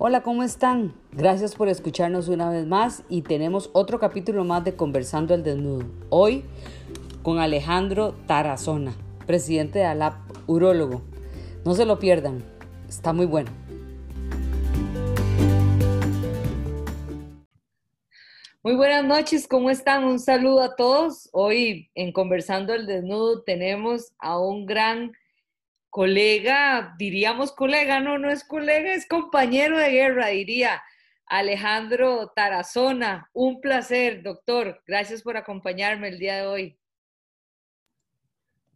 [0.00, 0.94] Hola, ¿cómo están?
[1.10, 5.86] Gracias por escucharnos una vez más y tenemos otro capítulo más de Conversando al Desnudo.
[6.08, 6.44] Hoy
[7.24, 8.94] con Alejandro Tarazona,
[9.26, 10.14] presidente de ALAP,
[10.46, 11.02] urólogo.
[11.64, 12.44] No se lo pierdan,
[12.88, 13.50] está muy bueno.
[18.62, 20.04] Muy buenas noches, ¿cómo están?
[20.04, 21.28] Un saludo a todos.
[21.32, 25.10] Hoy en Conversando al Desnudo tenemos a un gran
[25.90, 30.82] colega, diríamos colega, no, no es colega, es compañero de guerra, diría
[31.26, 33.28] Alejandro Tarazona.
[33.32, 34.82] Un placer, doctor.
[34.86, 36.78] Gracias por acompañarme el día de hoy.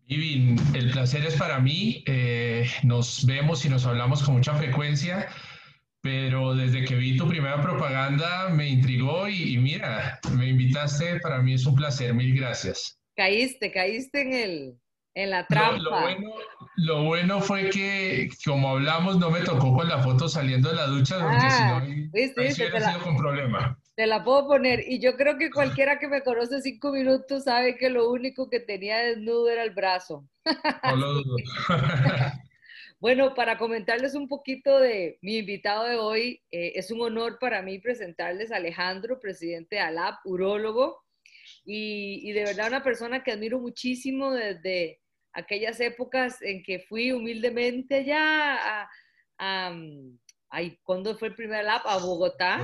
[0.06, 2.02] Vivi, el placer es para mí.
[2.06, 5.28] Eh, nos vemos y nos hablamos con mucha frecuencia,
[6.02, 11.40] pero desde que vi tu primera propaganda me intrigó y, y mira, me invitaste, para
[11.40, 12.12] mí es un placer.
[12.12, 12.98] Mil gracias.
[13.16, 14.81] Caíste, caíste en el,
[15.14, 15.78] en la trampa.
[15.78, 16.30] Lo, bueno,
[16.76, 20.86] lo, bueno, fue que, como hablamos, no me tocó con la foto saliendo de la
[20.86, 23.78] ducha, porque ah, si no, viste, sido con problema.
[23.94, 24.84] Te la puedo poner.
[24.88, 28.60] Y yo creo que cualquiera que me conoce cinco minutos sabe que lo único que
[28.60, 30.26] tenía desnudo era el brazo.
[30.84, 31.36] No lo dudo.
[33.00, 37.60] bueno, para comentarles un poquito de mi invitado de hoy, eh, es un honor para
[37.60, 41.04] mí presentarles a Alejandro, presidente de ALAP, urólogo,
[41.64, 45.01] y, y de verdad una persona que admiro muchísimo desde
[45.32, 48.90] aquellas épocas en que fui humildemente allá a,
[49.38, 49.72] a,
[50.82, 51.82] ¿cuándo fue el primer lap?
[51.86, 52.62] A Bogotá.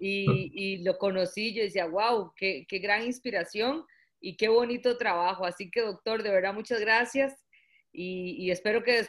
[0.00, 3.84] Y, y, lo conocí, yo decía, wow, qué, qué, gran inspiración
[4.20, 5.44] y qué bonito trabajo.
[5.44, 7.44] Así que, doctor, de verdad, muchas gracias
[7.92, 9.06] y, y espero que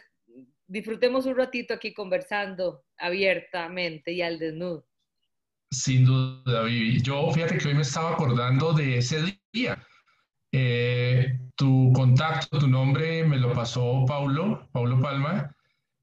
[0.67, 4.85] disfrutemos un ratito aquí conversando abiertamente y al desnudo.
[5.72, 7.02] Sin duda, Vivi.
[7.02, 9.83] Yo, fíjate que hoy me estaba acordando de ese día.
[10.56, 15.56] Eh, tu contacto, tu nombre me lo pasó Paulo, Paulo Palma,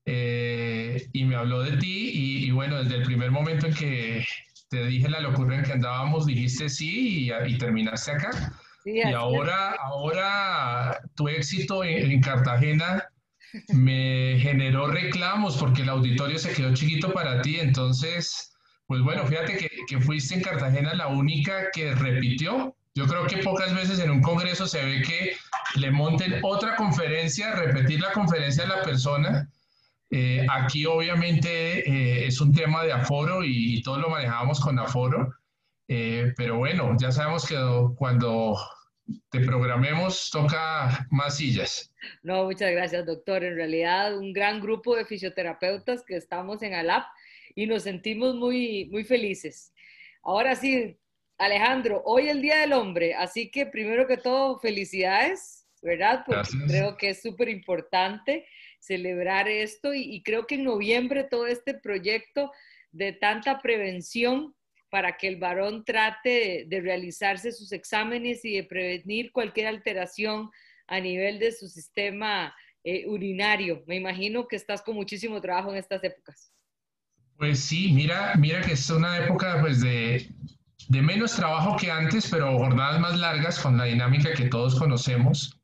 [0.04, 4.24] eh, y me habló de ti y, bueno, desde el primer momento en que
[4.68, 8.52] te dije la locura en que andábamos, dijiste sí y, terminaste acá.
[8.84, 13.04] y ahora, ahora tu éxito en, Cartagena
[13.72, 18.52] me generó reclamos porque el auditorio se quedó chiquito para ti, entonces,
[18.88, 23.38] pues bueno, fíjate que, que fuiste en Cartagena la única que repitió yo creo que
[23.38, 25.34] pocas veces en un congreso se ve que
[25.76, 29.50] le monten otra conferencia, repetir la conferencia de la persona.
[30.10, 35.32] Eh, aquí obviamente eh, es un tema de aforo y, todos lo manejamos con aforo,
[35.88, 37.56] eh, pero bueno, ya sabemos que
[37.96, 38.58] cuando
[39.30, 41.94] te programemos toca más sillas.
[42.22, 43.44] No, muchas gracias doctor.
[43.44, 47.04] En realidad un gran grupo de fisioterapeutas que estamos en ALAP
[47.54, 49.72] y nos sentimos muy, muy felices.
[50.22, 50.99] Ahora sí,
[51.40, 56.22] Alejandro, hoy es el Día del Hombre, así que primero que todo, felicidades, ¿verdad?
[56.26, 58.46] Porque creo que es súper importante
[58.78, 62.52] celebrar esto y, creo que en noviembre todo este proyecto
[62.92, 64.54] de tanta prevención
[64.90, 70.50] para que el varón trate de, realizarse sus exámenes y de prevenir cualquier alteración
[70.88, 73.82] a nivel de su sistema eh, urinario.
[73.86, 76.52] Me imagino que estás con muchísimo trabajo en estas épocas.
[77.38, 80.28] Pues sí, mira, mira que es una época pues de
[80.88, 85.56] de menos trabajo que antes, pero jornadas más largas con la dinámica que todos conocemos.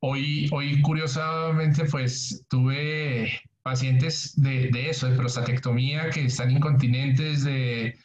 [0.00, 7.96] Hoy, hoy curiosamente, pues tuve pacientes de, de eso, de prostatectomía, que están incontinentes, de,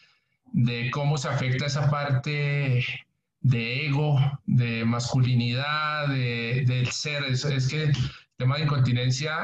[0.54, 2.84] de cómo se afecta esa parte
[3.42, 7.24] de ego, de masculinidad, de, del ser.
[7.24, 7.94] Es, es, que el
[8.38, 9.36] tema de incontinencia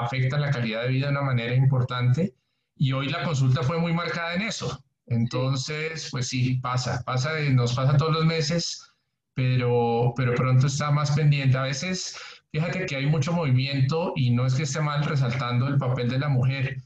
[0.00, 2.34] afecta la calidad de vida de una manera importante
[2.76, 4.82] y hoy la consulta fue muy marcada en eso.
[5.10, 8.92] Entonces, pues sí, pasa, pasa, nos pasa todos los meses,
[9.34, 11.58] pero, pero pronto está más pendiente.
[11.58, 12.16] A veces,
[12.52, 16.20] fíjate que hay mucho movimiento y no es que esté mal resaltando el papel de
[16.20, 16.76] la mujer,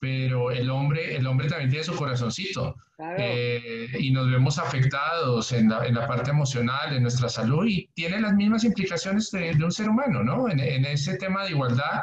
[0.00, 2.74] pero el hombre, el hombre también tiene su corazoncito
[3.18, 7.86] eh, y nos vemos afectados en la, en la, parte emocional, en nuestra salud y
[7.94, 10.50] tiene las mismas implicaciones de, un ser humano, ¿no?
[10.50, 12.02] En, en, ese tema de igualdad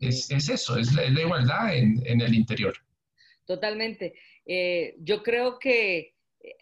[0.00, 2.74] es, es eso, es la, es la igualdad en, en el interior.
[3.46, 4.14] Totalmente.
[4.46, 6.14] Eh, yo creo que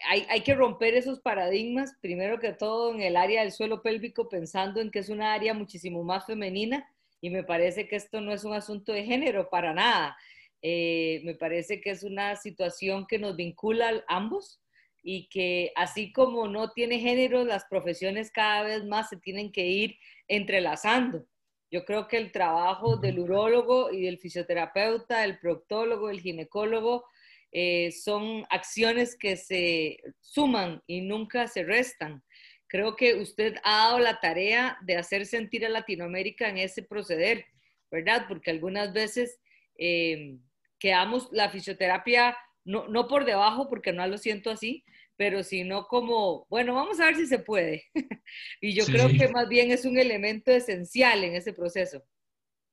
[0.08, 4.28] hay, hay, que romper esos paradigmas, primero que todo en el área del suelo pélvico,
[4.28, 6.88] pensando en que es una área muchísimo más femenina
[7.22, 10.16] y me parece que esto no es un asunto de género para nada.
[10.60, 14.60] Eh, me parece que es una situación que nos vincula a ambos
[15.02, 19.66] y que así como no tiene género, las profesiones cada vez más se tienen que
[19.66, 19.96] ir
[20.28, 21.24] entrelazando.
[21.70, 27.04] Yo creo que el trabajo del urólogo y del fisioterapeuta, el proctólogo, el ginecólogo,
[27.52, 32.22] eh, son acciones que se suman y nunca se restan.
[32.66, 37.44] Creo que usted ha dado la tarea de hacer sentir a Latinoamérica en ese proceder,
[37.90, 38.24] ¿verdad?
[38.26, 39.38] Porque algunas veces
[39.78, 40.38] eh,
[40.78, 44.84] quedamos la fisioterapia no, no por debajo, porque no lo siento así,
[45.16, 47.84] pero sino como, bueno, vamos a ver si se puede.
[48.60, 52.02] y yo creo que más bien es un elemento esencial en ese proceso.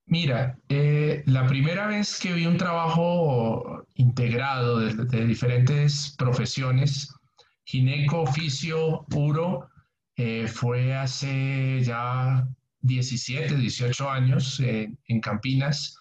[0.10, 7.14] Mira, eh, la primera vez que vi un trabajo integrado de, diferentes profesiones,
[7.64, 9.70] gineco, oficio, puro,
[10.16, 12.44] eh, fue hace ya
[12.82, 15.96] 17, 18 años en Campinas.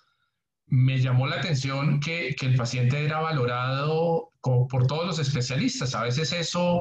[0.68, 5.94] Me llamó la atención que, que el paciente era valorado por todos los especialistas.
[5.94, 6.80] A veces eso,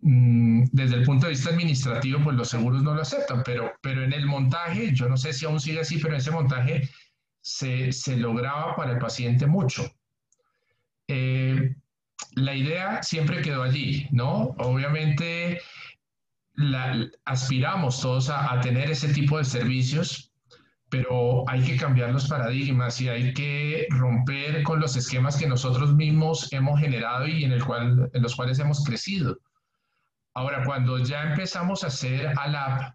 [0.00, 4.12] desde el punto de vista administrativo, pues los seguros no lo aceptan, pero, pero en
[4.12, 6.88] el montaje, yo no sé si aún sigue así, pero en ese montaje
[7.40, 9.90] se, se lograba para el paciente mucho.
[11.08, 11.74] Eh,
[12.34, 14.54] la idea siempre quedó allí, ¿no?
[14.58, 15.60] Obviamente
[17.24, 20.32] aspiramos todos a, tener ese tipo de servicios,
[20.88, 25.94] pero hay que cambiar los paradigmas y hay que romper con los esquemas que nosotros
[25.94, 29.38] mismos hemos generado y en los cuales hemos crecido.
[30.34, 32.94] Ahora, cuando ya empezamos a hacer ALAP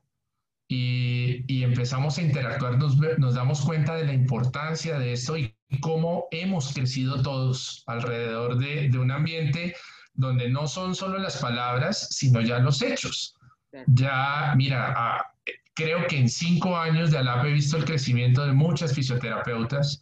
[0.69, 5.55] y, y empezamos a interactuar, nos, nos damos cuenta de la importancia de esto y
[5.81, 9.75] cómo hemos crecido todos alrededor de, de un ambiente
[10.13, 13.35] donde no son solo las palabras, sino ya los hechos.
[13.87, 15.25] Ya, mira, a,
[15.73, 20.01] creo que en cinco años de ALAP he visto el crecimiento de muchas fisioterapeutas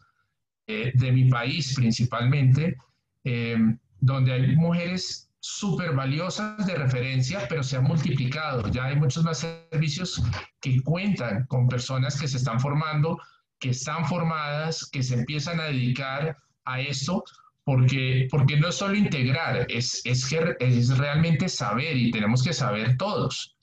[0.68, 2.75] eh, de mi país principalmente,
[3.24, 3.57] eh,
[4.00, 8.67] donde hay mujeres súper valiosas de referencia, pero se han multiplicado.
[8.69, 10.21] Ya hay muchos más servicios
[10.61, 13.19] que cuentan con personas que se están formando,
[13.59, 17.23] que están formadas, que se empiezan a dedicar a esto,
[17.63, 22.97] porque, porque no es solo integrar, es, que, es realmente saber y tenemos que saber
[22.97, 23.55] todos.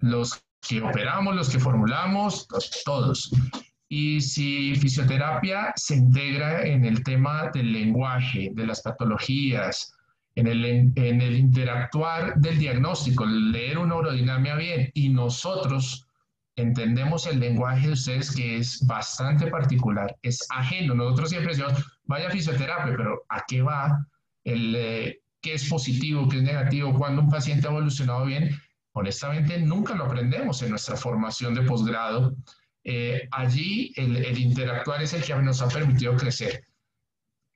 [0.00, 2.48] Los que operamos, los que formulamos,
[2.84, 3.30] todos.
[3.88, 9.92] Y si fisioterapia se integra en el tema del lenguaje, de las patologías,
[10.34, 16.06] en el, en el interactuar del diagnóstico, leer una neurodinamia bien, y nosotros
[16.56, 20.94] entendemos el lenguaje de ustedes que es bastante particular, es ajeno.
[20.94, 24.06] Nosotros siempre decimos, vaya fisioterapia, pero ¿a qué va?
[24.44, 26.92] El, eh, ¿Qué es positivo, qué es negativo?
[26.94, 28.50] cuando un paciente ha evolucionado bien?
[28.92, 32.34] honestamente nunca lo aprendemos en nuestra formación de posgrado.
[32.82, 36.64] Eh, allí el, interactuar es el que nos ha permitido crecer.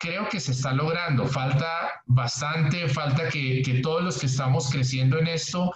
[0.05, 5.29] Creo que se está logrando, falta bastante, falta que, todos los que estamos creciendo en
[5.29, 5.73] esto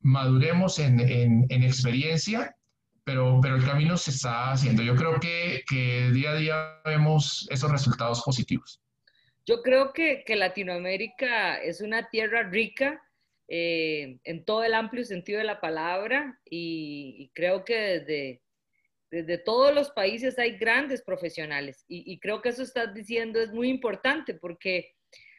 [0.00, 2.54] maduremos en, experiencia,
[3.04, 4.82] pero, pero el camino se está haciendo.
[4.82, 8.82] Yo creo que, que día a día vemos esos resultados positivos.
[9.46, 13.00] Yo creo que, que Latinoamérica es una tierra rica
[13.48, 18.42] eh, en todo el amplio sentido de la palabra y, creo que desde,
[19.10, 23.68] desde, todos los países hay grandes profesionales y, creo que eso estás diciendo es muy
[23.68, 24.92] importante porque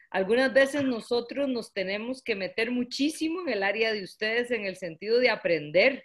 [0.09, 4.75] algunas veces nosotros nos tenemos que meter muchísimo en el área de ustedes en el
[4.75, 6.03] sentido de aprender.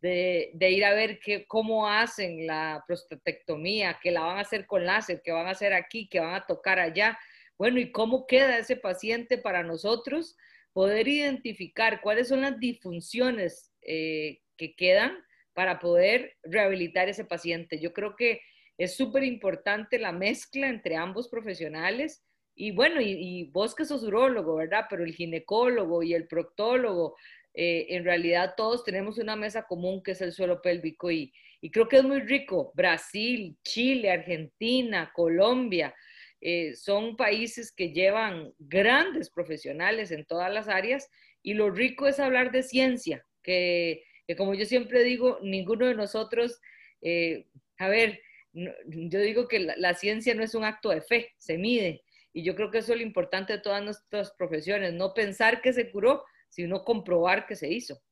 [0.00, 4.84] De, ir a ver qué, cómo hacen la prostatectomía, que la van a hacer con
[4.84, 7.16] láser, que van a hacer aquí, que van a tocar allá.
[7.56, 10.36] Bueno, ¿y cómo queda ese paciente para nosotros?
[10.72, 15.12] poder identificar cuáles son las disfunciones eh, que quedan
[15.54, 17.78] para poder rehabilitar ese paciente.
[17.78, 18.40] Yo creo que
[18.78, 22.24] es súper importante la mezcla entre ambos profesionales.
[22.54, 24.86] Y bueno, y, vos que sos urólogo, ¿verdad?
[24.90, 27.16] Pero el ginecólogo y el proctólogo,
[27.54, 31.70] eh, en realidad todos tenemos una mesa común que es el suelo pélvico y, y
[31.70, 32.72] creo que es muy rico.
[32.74, 35.94] Brasil, Chile, Argentina, Colombia,
[36.40, 41.08] eh, son países que llevan grandes profesionales en todas las áreas
[41.40, 44.02] y lo rico es hablar de ciencia, que,
[44.36, 46.60] como yo siempre digo, ninguno de nosotros,
[47.00, 47.46] eh,
[47.78, 48.20] a ver,
[48.52, 52.02] yo digo que la, ciencia no es un acto de fe, se mide.
[52.32, 55.72] Y yo creo que eso es lo importante de todas nuestras profesiones, no pensar que
[55.72, 58.02] se curó, sino comprobar que se hizo.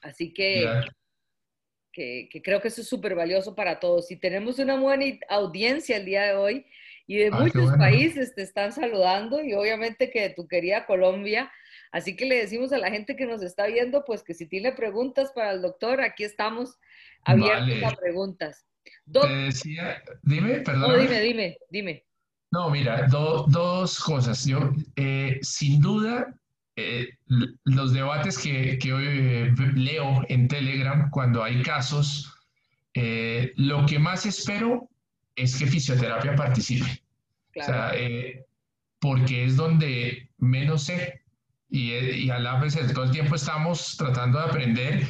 [0.00, 0.68] Así que,
[1.92, 4.08] que, que, creo que eso es súper valioso para todos.
[4.08, 6.66] Si tenemos una buena audiencia el día de hoy,
[7.06, 11.52] y de ah, muchos países te están saludando y obviamente que de tu querida Colombia.
[11.94, 14.72] Así que le decimos a la gente que nos está viendo, pues que si tiene
[14.72, 16.76] preguntas para el doctor, aquí estamos
[17.24, 18.66] abiertos a preguntas.
[19.12, 20.90] te decía, dime, perdón.
[20.90, 22.04] No, dime, dime, dime.
[22.50, 24.44] No, mira, dos cosas.
[24.44, 26.34] Yo, eh, sin duda,
[26.74, 27.10] eh,
[27.64, 32.36] los debates que, que hoy eh, leo en Telegram cuando hay casos,
[33.56, 34.88] lo que más espero
[35.36, 37.02] es que fisioterapia participe.
[37.56, 38.44] O sea, eh,
[38.98, 41.23] porque es donde menos sé
[41.74, 45.06] y, y a la vez todo el tiempo estamos tratando de aprender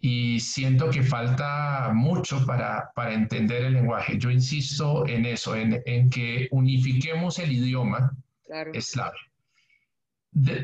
[0.00, 4.18] y siento que falta mucho para, para entender el lenguaje.
[4.18, 8.10] Yo insisto en eso, en, en que unifiquemos el idioma,
[8.74, 9.16] es clave.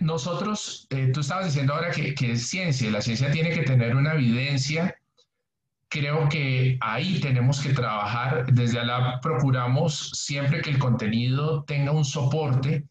[0.00, 3.94] nosotros, eh, tú estabas diciendo ahora que, que es ciencia, la ciencia tiene que tener
[3.94, 4.96] una evidencia.
[5.88, 8.52] Creo que ahí tenemos que trabajar.
[8.52, 12.84] Desde ALAB procuramos siempre que el contenido tenga un soporte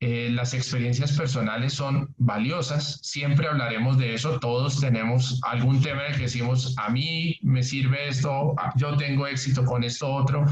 [0.00, 6.14] eh, las experiencias personales son valiosas, siempre hablaremos de eso, todos tenemos algún tema el
[6.14, 10.44] que decimos, a mí me sirve esto, yo tengo éxito con esto otro,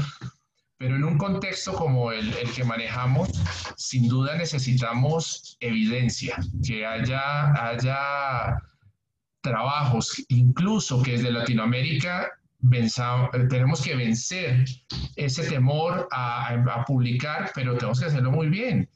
[0.77, 3.29] pero en un contexto como el, el que manejamos,
[3.77, 8.61] sin duda necesitamos evidencia, que haya, haya
[9.41, 12.29] trabajos, incluso que desde Latinoamérica
[13.49, 14.65] tenemos que vencer
[15.15, 18.89] ese temor a, a, publicar, pero tenemos que hacerlo muy bien.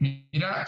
[0.00, 0.66] Mira,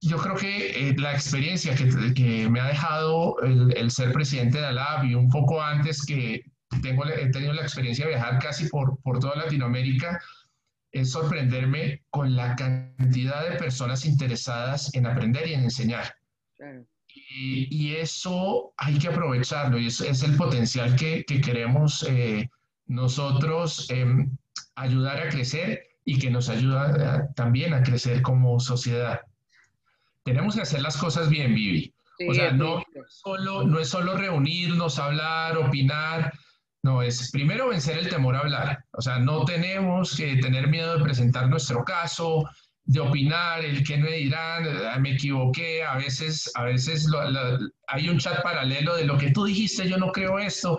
[0.00, 5.04] yo creo que eh, la experiencia que, me ha dejado el, ser presidente de ALAB
[5.04, 6.42] y un poco antes que
[6.82, 10.20] tengo, he tenido la experiencia de viajar casi por, por toda Latinoamérica,
[10.92, 16.16] es sorprenderme con la cantidad de personas interesadas en aprender y en enseñar.
[17.36, 22.48] Y, eso hay que aprovecharlo y es, es el potencial que, que queremos eh,
[22.86, 24.36] nosotros em,
[24.74, 29.20] ayudar a crecer y que nos ayuda también a crecer como sociedad.
[30.24, 31.94] Tenemos que hacer las cosas bien, Vivi.
[32.28, 36.32] o sea, no, solo, no es solo reunirnos, hablar, opinar,
[36.84, 38.84] no, es primero vencer el temor a hablar.
[38.92, 42.46] O sea, no tenemos que tener miedo de presentar nuestro caso,
[42.84, 47.06] de opinar, el que me dirán, ah, me equivoqué, a veces, a veces
[47.86, 50.78] hay un chat paralelo de lo que tú dijiste, yo no creo esto.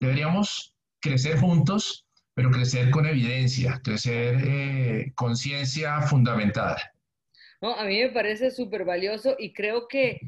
[0.00, 2.04] Deberíamos crecer juntos
[2.38, 6.80] pero crecer con evidencia, crecer eh, conciencia fundamentada.
[7.60, 10.20] No, a mí me parece súper valioso y creo que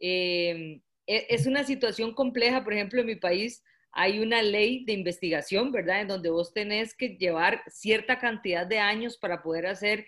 [0.00, 2.64] eh, es una situación compleja.
[2.64, 6.00] Por ejemplo, en mi país hay una ley de investigación, ¿verdad?
[6.00, 10.04] En donde vos tenés que llevar cierta cantidad de años para poder hacer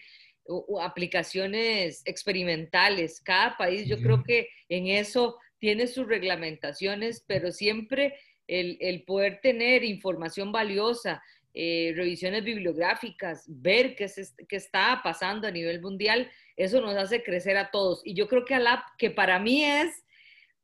[0.83, 3.21] aplicaciones experimentales.
[3.21, 8.19] Cada país, yo creo que en eso tiene sus reglamentaciones, pero siempre
[8.49, 11.23] el, el poder tener información valiosa,
[11.55, 14.11] eh, revisiones bibliográficas, ver qué,
[14.49, 18.03] qué está pasando a nivel mundial, eso nos hace crecer a todos.
[18.05, 20.05] Y yo creo que ALAP, que para mí es,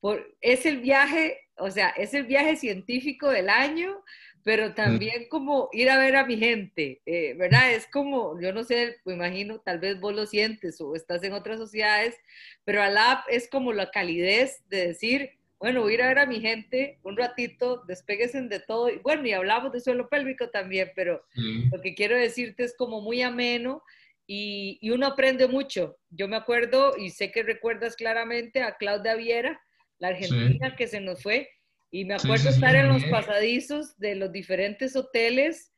[0.00, 4.02] por, es el viaje, o sea, es el viaje científico del año,
[4.42, 7.72] pero también como ir a ver a mi gente, eh, ¿verdad?
[7.72, 11.34] Es como, yo no sé, me imagino, tal vez vos lo sientes o estás en
[11.34, 12.16] otras sociedades,
[12.64, 16.26] pero ALAP es como la calidez de decir, bueno, voy a ir a ver a
[16.26, 18.88] mi gente un ratito, despeguesen de todo.
[18.88, 21.22] Y bueno, y hablamos de suelo pélvico también, pero
[21.70, 23.82] lo que quiero decirte es como muy ameno
[24.26, 25.98] y, y, uno aprende mucho.
[26.08, 29.60] Yo me acuerdo, y sé que recuerdas claramente a Claudia Viera,
[29.98, 31.50] la argentina que se nos fue,
[31.90, 35.74] y me acuerdo estar en los pasadizos de los diferentes hoteles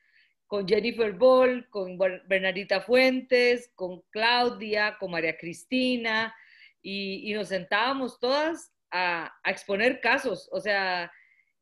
[0.47, 6.33] con Jennifer Ball, con Bernardita Fuentes, con Claudia, con María Cristina,
[6.83, 11.11] y, y nos sentábamos todas a, exponer casos, o sea,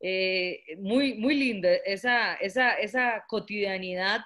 [0.00, 4.20] eh, muy, muy lindo esa, esa, esa cotidianidad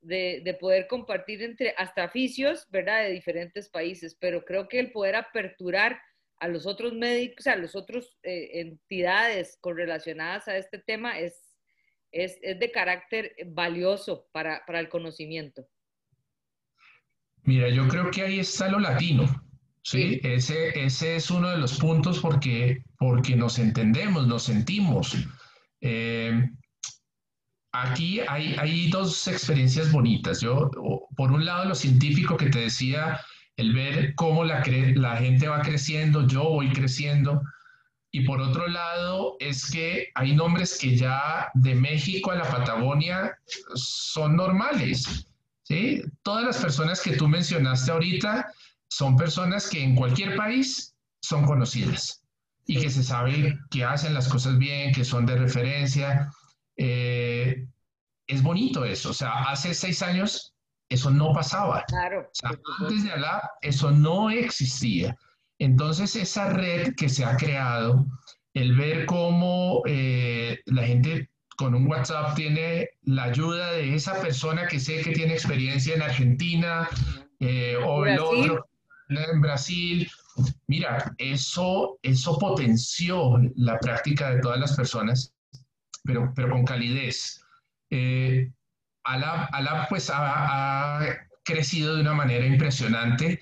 [0.00, 4.92] de, de, poder compartir entre hasta oficios, ¿verdad?, de diferentes países, pero creo que el
[4.92, 5.98] poder aperturar
[6.38, 11.56] a los otros médicos, a los otros eh, entidades correlacionadas a este tema es,
[12.12, 15.66] es, es de carácter valioso para, para el conocimiento.
[17.44, 19.24] Mira, yo creo que ahí está lo latino.
[19.86, 25.14] Sí, ese, ese es uno de los puntos porque, porque nos entendemos, nos sentimos.
[25.82, 26.48] Eh,
[27.70, 30.40] aquí hay, hay dos experiencias bonitas.
[30.40, 30.70] Yo,
[31.16, 33.20] por un lado, lo científico que te decía,
[33.58, 34.64] el ver cómo la,
[34.94, 37.42] la gente va creciendo, yo voy creciendo.
[38.10, 43.36] Y por otro lado, es que hay nombres que ya de México a la Patagonia
[43.74, 45.26] son normales.
[45.64, 46.00] ¿sí?
[46.22, 48.50] Todas las personas que tú mencionaste ahorita
[48.94, 52.22] son personas que en cualquier país son conocidas
[52.64, 56.30] y que se sabe que hacen las cosas bien, que son de referencia.
[56.76, 57.66] Eh,
[58.28, 59.10] es bonito eso.
[59.10, 60.54] O sea, hace seis años
[60.88, 61.82] eso no pasaba.
[61.88, 62.30] Claro.
[62.78, 65.16] antes de hablar, eso no existía.
[65.58, 68.06] Entonces, esa red que se ha creado,
[68.52, 74.68] el ver cómo eh, la gente con un WhatsApp tiene la ayuda de esa persona
[74.68, 76.88] que sé que tiene experiencia en Argentina
[77.40, 78.68] eh, o el otro
[79.08, 80.10] en Brasil.
[80.66, 85.32] Mira, eso, eso potenció la práctica de todas las personas,
[86.02, 87.40] pero, pero con calidez.
[87.90, 88.50] Eh,
[89.88, 91.00] pues ha,
[91.44, 93.40] crecido de una manera impresionante.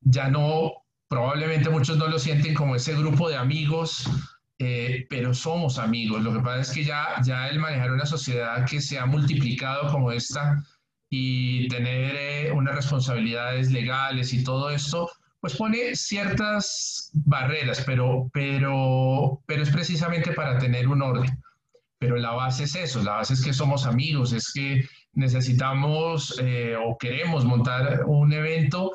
[0.00, 0.72] Ya no,
[1.08, 4.08] probablemente muchos no lo sienten como ese grupo de amigos
[4.58, 6.22] eh, pero somos amigos.
[6.22, 9.90] Lo que pasa es que ya, ya el manejar una sociedad que se ha multiplicado
[9.90, 10.64] como esta
[11.10, 19.42] y tener eh, unas responsabilidades legales y todo esto, pues pone ciertas barreras, pero, pero,
[19.46, 21.38] pero es precisamente para tener un orden.
[21.98, 26.76] Pero la base es eso, la base es que somos amigos, es que necesitamos eh,
[26.76, 28.92] o queremos montar un evento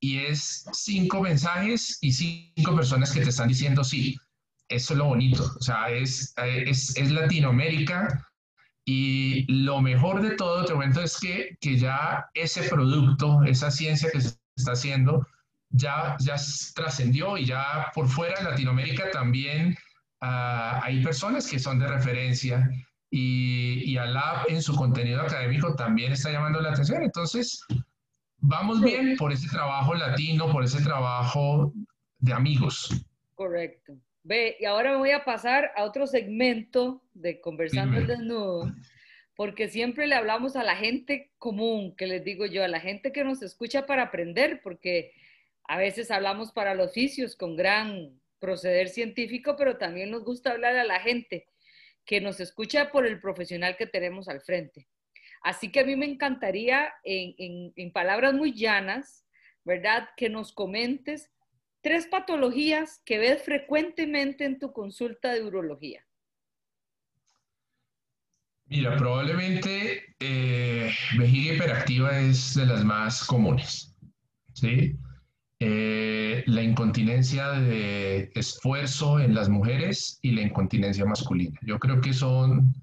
[0.00, 4.16] y es cinco mensajes y cinco personas que te están diciendo sí.
[4.68, 8.27] Eso es lo bonito, o sea, es, es, es Latinoamérica
[8.90, 14.10] y lo mejor de todo, te cuento, es que, que ya ese producto, esa ciencia
[14.10, 15.26] que se está haciendo,
[15.68, 16.36] ya, ya
[16.74, 19.76] trascendió y ya por fuera de Latinoamérica también
[20.22, 22.66] uh, hay personas que son de referencia
[23.10, 27.02] y, y Alab en su contenido académico también está llamando la atención.
[27.02, 27.62] Entonces,
[28.38, 31.74] vamos bien por ese trabajo latino, por ese trabajo
[32.20, 33.04] de amigos.
[33.34, 33.98] Correcto.
[34.28, 38.70] Ve, y ahora me voy a pasar a otro segmento de Conversando el Desnudo,
[39.34, 43.10] porque siempre le hablamos a la gente común, que les digo yo, a la gente
[43.10, 45.14] que nos escucha para aprender, porque
[45.64, 50.76] a veces hablamos para los oficios con gran proceder científico, pero también nos gusta hablar
[50.76, 51.46] a la gente
[52.04, 54.88] que nos escucha por el profesional que tenemos al frente.
[55.40, 59.24] Así que a mí me encantaría, en, palabras muy llanas,
[59.64, 60.06] ¿verdad?
[60.18, 61.30] Que nos comentes
[61.80, 66.04] tres patologías que ves frecuentemente en tu consulta de urología.
[68.66, 73.96] Mira, probablemente eh, vejiga hiperactiva es de las más comunes.
[74.52, 74.94] ¿sí?
[75.60, 81.58] Eh, la incontinencia de esfuerzo en las mujeres y la incontinencia masculina.
[81.62, 82.74] Yo creo que son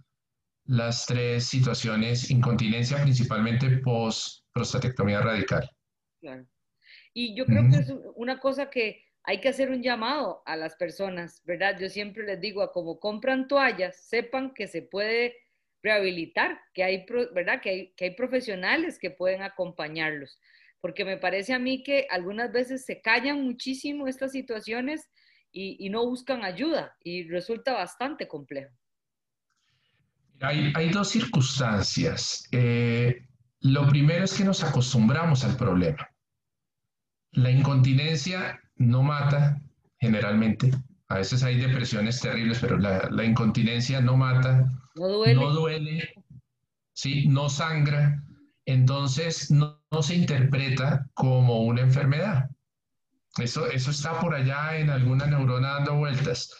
[0.66, 5.70] las tres situaciones, incontinencia principalmente post prostatectomía radical.
[6.20, 6.46] Claro.
[7.18, 10.76] Y yo creo que es una cosa que hay que hacer un llamado a las
[10.76, 11.80] personas, ¿verdad?
[11.80, 15.38] Yo siempre les digo, a como compran toallas, sepan que se puede
[15.82, 17.62] rehabilitar, que hay, ¿verdad?
[17.62, 20.38] Que hay, que hay profesionales que pueden acompañarlos,
[20.82, 25.10] porque me parece a mí que algunas veces se callan muchísimo estas situaciones
[25.52, 28.76] y, y no buscan ayuda y resulta bastante complejo.
[30.42, 32.48] Hay, dos circunstancias.
[32.52, 33.26] Eh,
[33.62, 36.10] lo primero es que nos acostumbramos al problema.
[37.36, 39.62] La incontinencia no mata
[40.00, 40.72] generalmente.
[41.08, 46.14] A veces hay depresiones terribles, pero la, incontinencia no mata, no duele, no, duele
[46.94, 47.28] ¿sí?
[47.28, 48.24] no sangra,
[48.66, 52.50] entonces no, se interpreta como una enfermedad.
[53.38, 56.52] Eso, eso está por allá en alguna neurona dando vueltas,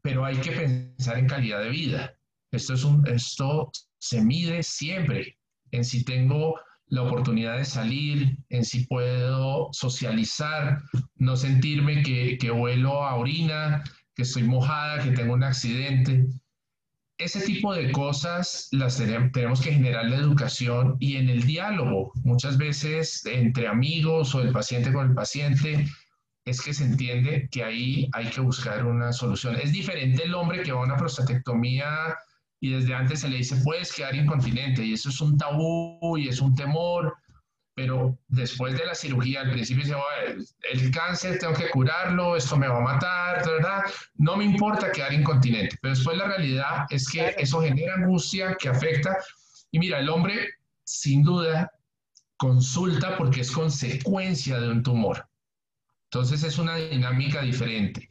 [0.00, 2.14] pero hay que pensar en calidad de vida.
[2.52, 5.36] Esto, es un, esto se mide siempre
[5.72, 6.58] en si tengo
[6.90, 10.82] la oportunidad de salir, en si puedo socializar,
[11.16, 13.82] no sentirme que, que vuelo a orina,
[14.14, 16.26] que estoy mojada, que tengo un accidente.
[17.16, 22.58] Ese tipo de cosas las tenemos que generar la educación y en el diálogo, muchas
[22.58, 25.86] veces entre amigos o el paciente con el paciente,
[26.44, 29.56] es que se entiende que ahí hay que buscar una solución.
[29.56, 32.16] Es diferente el hombre que va a una prostatectomía
[32.60, 36.28] y desde antes se le dice, puedes quedar incontinente, y eso es un tabú y
[36.28, 37.16] es un temor,
[37.74, 39.96] pero después de la cirugía, al principio dice,
[40.70, 43.82] el, cáncer tengo que curarlo, esto me va a matar, ¿verdad?
[44.16, 48.68] No me importa quedar incontinente, pero después la realidad es que eso genera angustia que
[48.68, 49.16] afecta,
[49.70, 50.50] y mira, el hombre
[50.84, 51.72] sin duda
[52.36, 55.26] consulta porque es consecuencia de un tumor.
[56.12, 58.08] Entonces es una dinámica diferente.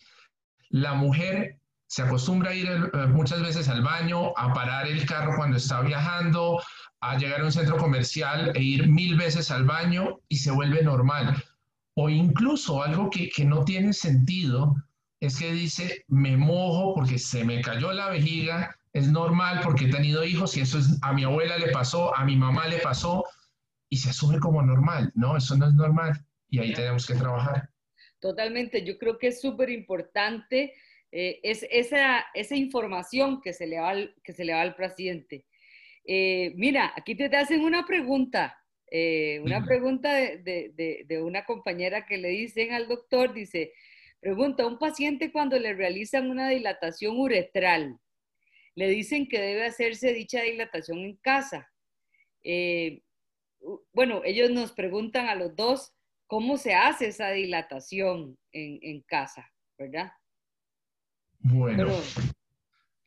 [0.70, 1.59] La mujer
[1.90, 5.82] se acostumbra a ir eh, muchas veces al baño, a parar el carro cuando está
[5.82, 6.62] viajando,
[7.02, 10.84] a llegar a un centro comercial e ir mil veces al baño y se vuelve
[10.84, 11.44] normal.
[11.96, 14.76] O incluso algo que, que no tiene sentido
[15.20, 19.92] es que dice, me mojo porque se me cayó la vejiga, es normal porque he
[19.92, 23.26] tenido hijos y eso es, a mi abuela le pasó, a mi mamá le pasó
[23.90, 25.12] y se asume como normal.
[25.16, 27.72] No, eso no es normal y ahí tenemos que trabajar.
[28.20, 30.76] Totalmente, yo creo que es súper importante
[31.12, 34.76] eh, es esa, esa, información que se le va al, que se le va al
[34.76, 35.46] paciente.
[36.06, 38.58] Eh, mira, aquí te hacen una pregunta,
[38.92, 40.38] eh, una pregunta de,
[40.76, 43.74] de, de, una compañera que le dicen al doctor, dice,
[44.20, 47.98] pregunta, un paciente cuando le realizan una dilatación uretral,
[48.76, 51.72] le dicen que debe hacerse dicha dilatación en casa.
[53.94, 55.94] bueno, ellos nos preguntan a los dos
[56.28, 60.12] cómo se hace esa dilatación en, en casa, ¿verdad?
[61.40, 61.88] Bueno,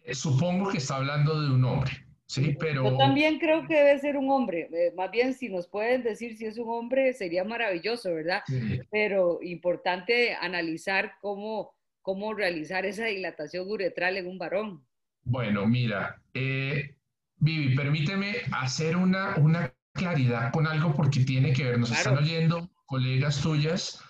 [0.04, 1.92] eh, supongo que está hablando de un hombre,
[2.26, 2.56] ¿sí?
[2.58, 2.90] Pero...
[2.90, 4.68] Yo también creo que debe ser un hombre.
[4.72, 8.42] Eh, más bien, si nos pueden decir si es un hombre, sería maravilloso, ¿verdad?
[8.90, 14.84] Pero importante analizar cómo, cómo realizar esa dilatación uretral en un varón.
[15.24, 16.96] Bueno, mira, eh,
[17.36, 22.70] Vivi, permíteme hacer una, una claridad con algo porque tiene que ver, nos están oyendo
[22.86, 24.02] colegas tuyas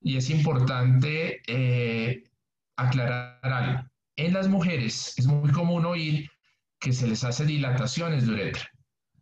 [0.00, 2.24] y es importante eh,
[2.86, 3.90] aclarar algo.
[4.16, 6.30] En las mujeres es muy común oír
[6.78, 8.70] que se les hace dilataciones de uretra,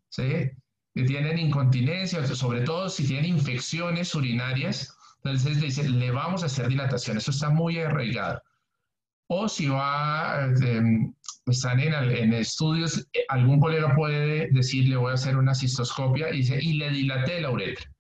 [0.09, 0.51] ¿sí?
[0.95, 6.47] Que tienen incontinencia, sobre todo si tienen infecciones urinarias, entonces le dicen, le vamos a
[6.47, 8.41] hacer dilatación, eso está muy arraigado.
[9.29, 11.13] O si va, em,
[11.47, 16.39] están en, en, estudios, algún colega puede decir, le voy a hacer una cistoscopia y,
[16.39, 17.91] dice, y le dilaté la uretra.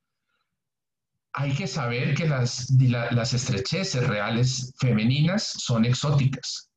[1.40, 2.68] Hay que saber que las,
[3.12, 6.68] las estrecheces reales femeninas son exóticas.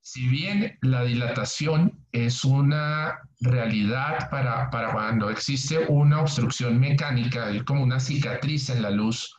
[0.00, 7.82] Si bien la dilatación es una realidad para, para cuando existe una obstrucción mecánica, como
[7.82, 9.34] una cicatriz en la luz,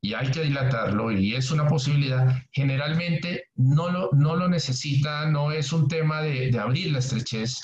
[0.00, 5.52] y hay que dilatarlo y es una posibilidad, generalmente no lo, no lo necesita, no
[5.52, 7.60] es un tema de, de abrir la estrechez.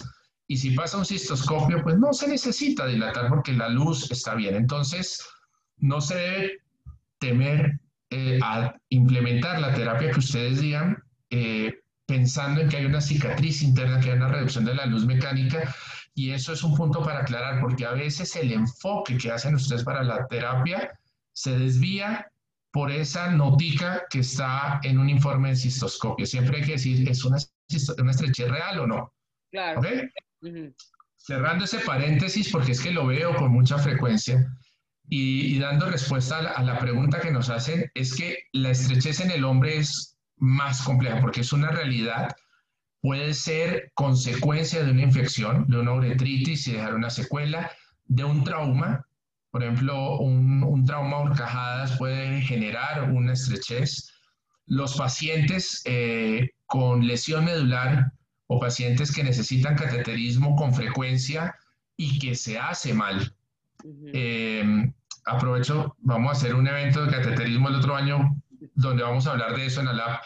[0.46, 4.56] Y si pasa un cistoscopio, pues no se necesita dilatar porque la luz está bien.
[4.56, 5.22] Entonces,
[5.80, 6.60] no se debe
[7.18, 11.74] temer eh, a implementar la terapia que ustedes digan eh,
[12.06, 15.74] pensando en que hay una cicatriz interna, que hay una reducción de la luz mecánica.
[16.12, 19.84] Y eso es un punto para aclarar, porque a veces el enfoque que hacen ustedes
[19.84, 20.90] para la terapia
[21.32, 22.28] se desvía
[22.72, 26.26] por esa notica que está en un informe de cistoscopio.
[26.26, 27.38] Siempre hay que decir, ¿es una,
[27.98, 29.14] una estrechez real o no?
[29.52, 29.80] Claro.
[31.16, 34.52] Cerrando ese paréntesis, porque es que lo veo con mucha frecuencia,
[35.12, 39.44] y, dando respuesta a la, pregunta que nos hacen, es que la estrechez en el
[39.44, 42.28] hombre es más compleja, porque es una realidad,
[43.02, 47.72] puede ser consecuencia de una infección, de una uretritis y dejar una secuela,
[48.04, 49.04] de un trauma,
[49.50, 54.12] por ejemplo, un, trauma horcajadas puede generar una estrechez.
[54.66, 58.12] Los pacientes eh, con lesión medular
[58.46, 61.56] o pacientes que necesitan cateterismo con frecuencia
[61.96, 63.34] y que se hace mal.
[64.12, 64.92] Eh,
[65.24, 68.36] aprovecho, vamos a hacer un evento de cateterismo el otro año
[68.74, 70.20] donde vamos a hablar de eso en la lab,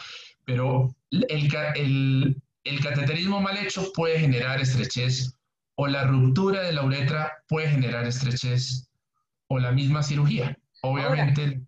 [0.45, 5.37] pero el, el cateterismo mal hecho puede generar estrechez
[5.77, 8.89] o la ruptura de la uretra puede generar estrechez
[9.49, 10.57] o la misma cirugía.
[10.83, 11.63] Obviamente.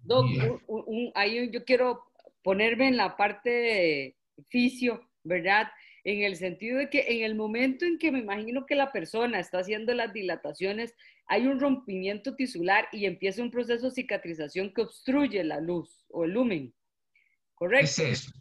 [1.15, 2.05] ahí yo quiero
[2.43, 4.17] ponerme en la parte de
[4.49, 5.69] fisio, ¿verdad?
[6.07, 9.41] En el sentido de que en el momento en que me imagino que la persona
[9.41, 10.95] está haciendo las dilataciones,
[11.27, 16.23] hay un rompimiento tisular y empieza un proceso de cicatrización que obstruye la luz o
[16.23, 16.73] el lumen.
[17.57, 18.05] ¿Correcto?
[18.05, 18.33] Es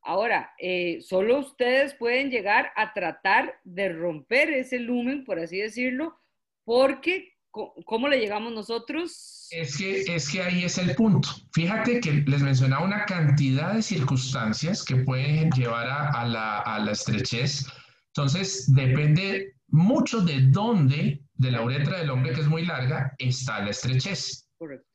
[0.00, 6.18] Ahora, eh, solo ustedes pueden llegar a tratar de romper ese lumen, por así decirlo,
[6.64, 9.41] porque ¿Cómo le llegamos nosotros?
[9.52, 11.28] Es que, es que ahí es el punto.
[11.52, 16.92] Fíjate que les mencionaba una cantidad de circunstancias que pueden llevar a, la, a la,
[16.92, 17.66] estrechez.
[18.08, 23.60] Entonces, depende mucho de dónde, de la uretra del hombre, que es muy larga, está
[23.60, 24.48] la estrechez.
[24.58, 24.88] Correcto.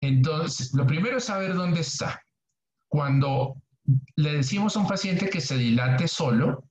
[0.00, 2.22] Entonces, lo primero es saber dónde está.
[2.88, 3.56] Cuando
[4.16, 6.64] le decimos a un paciente que se dilate solo,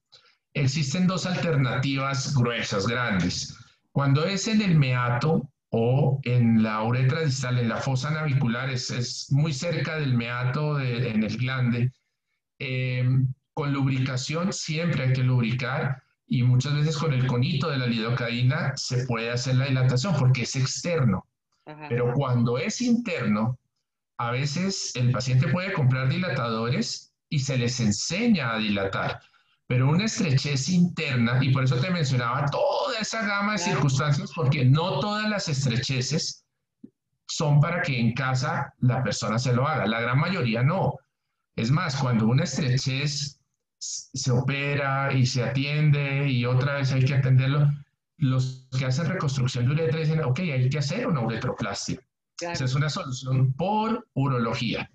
[0.54, 3.60] existen dos alternativas gruesas, grandes
[3.92, 9.28] cuando es en el meato o en la uretra distal, en la fosa navicular, es,
[9.32, 11.92] muy cerca del meato en el glande,
[12.60, 13.08] eh,
[13.54, 18.74] con lubricación siempre hay que lubricar y muchas veces con el conito de la lidocaína
[18.78, 21.26] se puede hacer la dilatación porque es externo.
[21.88, 23.60] Pero cuando es interno,
[24.18, 29.22] a veces el paciente puede comprar dilatadores y se les enseña a dilatar
[29.70, 34.66] pero una estrechez interna, y por eso te mencionaba toda esa gama de circunstancias, porque
[34.66, 36.44] no todas las estrecheces
[37.28, 40.96] son para que en casa la persona se lo haga, la gran mayoría no.
[41.56, 43.40] Es más, cuando una estrechez
[43.78, 47.70] se opera y se atiende y otra vez hay que atenderlo,
[48.18, 52.00] los que hacen reconstrucción de uretra dicen, ok, hay que hacer una uretroplastia.
[52.42, 54.90] Esa es una solución por urología.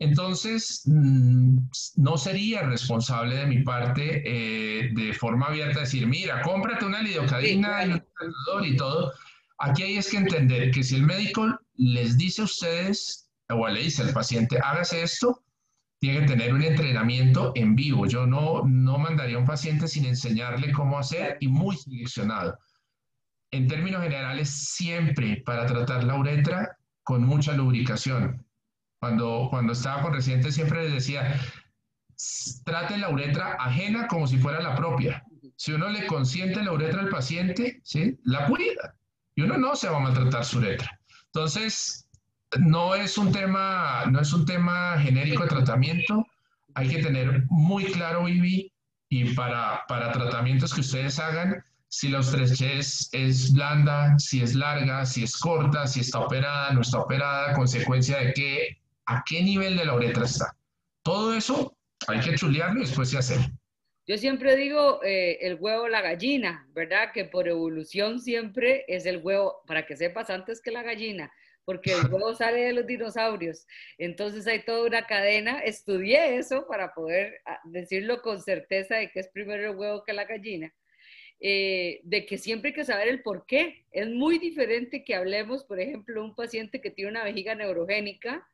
[0.00, 1.58] Entonces, mm,
[1.96, 8.02] no sería responsable de mi parte eh, de forma abierta decir, mira, cómprate una lidocaína
[8.64, 9.12] y todo.
[9.58, 13.80] Aquí hay es que entender que si el médico les dice a ustedes o le
[13.80, 15.42] dice al paciente, hágase esto,
[15.98, 18.06] tiene que tener un entrenamiento en vivo.
[18.06, 22.56] Yo no, no mandaría a un paciente sin enseñarle cómo hacer y muy seleccionado.
[23.50, 28.47] En términos generales, siempre para tratar la uretra con mucha lubricación
[29.00, 31.40] cuando, cuando estaba con residentes siempre les decía,
[32.64, 35.22] trate la uretra ajena como si fuera la propia.
[35.56, 38.18] Si uno le consiente la uretra al paciente, ¿sí?
[38.24, 38.94] la cuida.
[39.34, 41.00] Y uno no se va a maltratar su uretra.
[41.26, 42.08] Entonces,
[42.58, 46.26] no es un tema, no es un tema genérico de tratamiento.
[46.74, 48.72] Hay que tener muy claro, Vivi,
[49.08, 55.06] y para, para tratamientos que ustedes hagan, si la estrechez es blanda, si es larga,
[55.06, 59.76] si es corta, si está operada, no está operada, consecuencia de qué, a qué nivel
[59.76, 60.54] de la uretra está.
[61.02, 63.36] Todo eso hay que chulearlo y después se hace.
[64.06, 67.12] Yo siempre digo eh, el huevo, la gallina, ¿verdad?
[67.12, 71.32] Que por evolución siempre es el huevo, para que sepas antes que la gallina,
[71.64, 73.66] porque el huevo sale de los dinosaurios.
[73.96, 75.60] Entonces hay toda una cadena.
[75.60, 80.12] Estudié eso para poder ah, decirlo con certeza de que es primero el huevo que
[80.12, 80.74] la gallina.
[81.40, 83.86] Eh, de que siempre hay que saber el por qué.
[83.90, 88.46] Es muy diferente que hablemos, por ejemplo, un paciente que tiene una vejiga neurogénica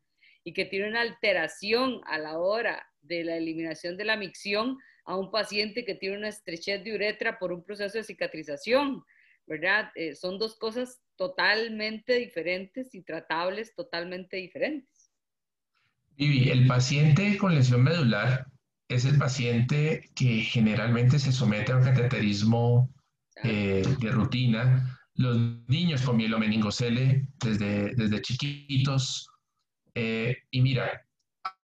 [0.45, 5.17] y que tiene una alteración a la hora de la eliminación de la micción a
[5.17, 9.03] un paciente que tiene una estrechez de uretra por un proceso de cicatrización,
[9.47, 9.91] ¿verdad?
[9.95, 15.11] Eh, son dos cosas totalmente diferentes y tratables totalmente diferentes.
[16.17, 18.47] Vivi, el paciente con lesión medular
[18.89, 22.93] es el paciente que generalmente se somete a un cateterismo
[23.43, 24.99] eh, de rutina.
[25.15, 25.37] Los
[25.69, 29.29] niños con mielomeningocele desde, desde chiquitos.
[29.95, 31.07] Eh, y mira,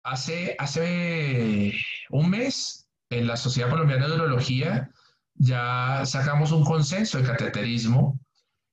[0.03, 1.73] hace, hace
[2.11, 4.91] un mes en la Sociedad Colombiana de Urología
[5.35, 8.21] ya sacamos un consenso de cateterismo.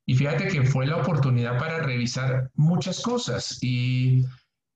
[0.06, 3.58] Y fíjate que fue la oportunidad para revisar muchas cosas.
[3.62, 4.26] Y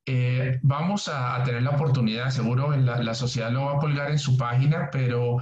[0.06, 4.20] eh, vamos a, tener la oportunidad, seguro en la, sociedad lo va a colgar en
[4.20, 5.38] su página, pero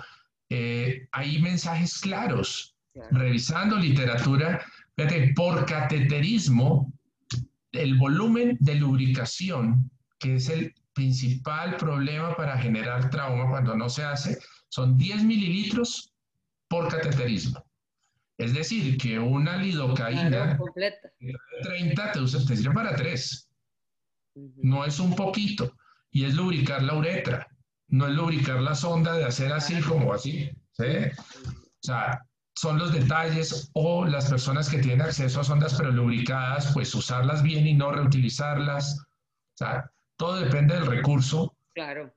[0.49, 2.75] eh, hay mensajes claros.
[3.12, 4.62] Revisando literatura,
[4.95, 6.91] fíjate, por cateterismo,
[7.71, 14.03] el volumen de lubricación, que es el principal problema para generar trauma cuando no se
[14.03, 16.13] hace, son 10 mililitros
[16.67, 17.63] por cateterismo.
[18.38, 20.58] Es decir, que una lidocaína
[21.19, 23.49] de 30 te, usa, te sirve para 3
[24.58, 25.75] no es un poquito,
[26.12, 27.47] y es lubricar la uretra,
[27.88, 30.84] no es lubricar la sonda de hacer así como así, ¿sí?
[31.43, 32.25] O sea,
[32.60, 37.41] son los detalles o las personas que tienen acceso a sondas pero lubricadas, pues usarlas
[37.41, 39.00] bien y no reutilizarlas.
[39.00, 41.56] O sea, todo depende del recurso.
[41.74, 42.13] Claro.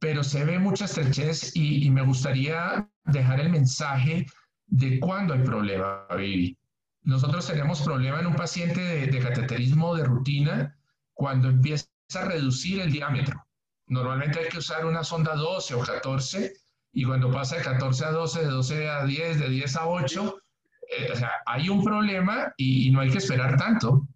[0.00, 4.26] Pero, se ve mucha estrechez y, me gustaría dejar el mensaje
[4.66, 6.58] de cuándo hay problema, Vivi.
[7.04, 10.76] Nosotros tenemos problema en un paciente de, de cateterismo de rutina
[11.14, 13.42] cuando empieza a reducir el diámetro.
[13.86, 16.52] Normalmente hay que usar una sonda 12 o 14
[16.98, 20.42] y cuando pasa de 14 a 12, de 12 a 10, de 10 a 8,
[20.88, 24.08] eh, o sea, hay un problema y, no hay que esperar tanto.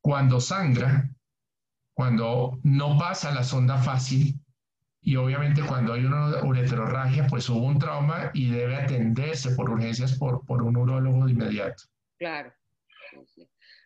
[0.00, 1.06] Cuando sangra,
[1.92, 4.40] cuando no pasa la sonda fácil
[5.02, 10.14] y obviamente cuando hay una ureterorragia, pues hubo un trauma y debe atenderse por urgencias
[10.14, 11.82] por, por un urólogo de inmediato.
[12.18, 12.54] Claro.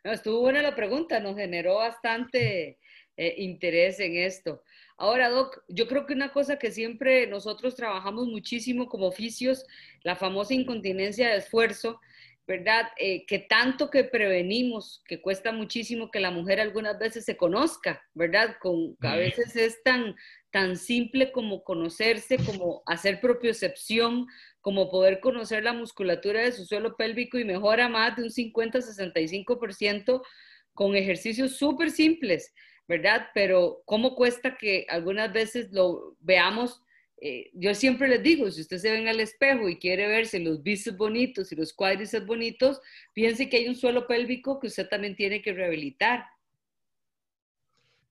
[0.04, 2.78] Estuvo buena la pregunta, nos generó bastante
[3.16, 4.62] eh, interés en esto.
[4.98, 9.64] Ahora, Doc, yo creo que una cosa que siempre nosotros trabajamos muchísimo como oficios,
[10.02, 12.00] la famosa incontinencia de esfuerzo,
[12.48, 12.88] ¿verdad?
[12.96, 18.02] Eh, que tanto que prevenimos, que cuesta muchísimo que la mujer algunas veces se conozca,
[18.14, 18.56] ¿verdad?
[18.60, 20.16] Con, a veces es tan,
[20.50, 24.26] tan simple como conocerse, como hacer propiocepción,
[24.60, 30.22] como poder conocer la musculatura de su suelo pélvico y mejora más de un 50-65%
[30.74, 32.52] con ejercicios súper simples,
[32.88, 33.28] ¿verdad?
[33.34, 36.82] Pero cómo cuesta que algunas veces lo veamos.
[37.20, 40.40] Eh, yo siempre les digo, si usted se ve en el espejo y quiere verse
[40.40, 42.80] los bíceps bonitos y los cuádriceps bonitos,
[43.12, 46.24] piense que hay un suelo pélvico que usted también tiene que rehabilitar.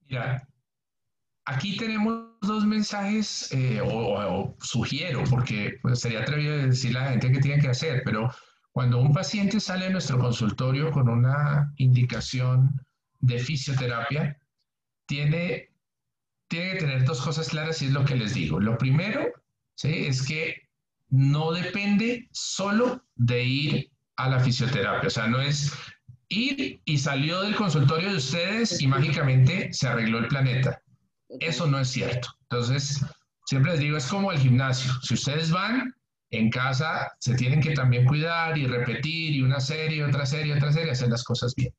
[0.08, 0.48] Ya,
[1.50, 7.32] Aquí tenemos dos mensajes, eh, o, sugiero, porque pues, sería atrevido decirle a la gente
[7.32, 8.30] qué tiene que hacer, pero
[8.74, 12.76] cuando un paciente sale de nuestro consultorio con una indicación
[13.22, 14.38] de fisioterapia,
[15.08, 15.70] tiene,
[16.48, 18.60] tiene que tener dos cosas claras y es lo que les digo.
[18.60, 19.26] Lo primero
[19.76, 20.06] ¿sí?
[20.06, 20.68] es que
[21.10, 25.74] no depende solo de ir a la fisioterapia, o sea, no es
[26.30, 30.82] ir y salió del consultorio de ustedes y mágicamente se arregló el planeta.
[31.40, 32.30] Eso no es cierto.
[32.50, 33.06] Entonces,
[33.46, 34.92] siempre les digo, es como el gimnasio.
[35.02, 35.94] Si ustedes van
[36.32, 40.72] en casa, se tienen que también cuidar y repetir y una serie, otra serie, otra
[40.74, 41.74] serie, hacer las cosas bien.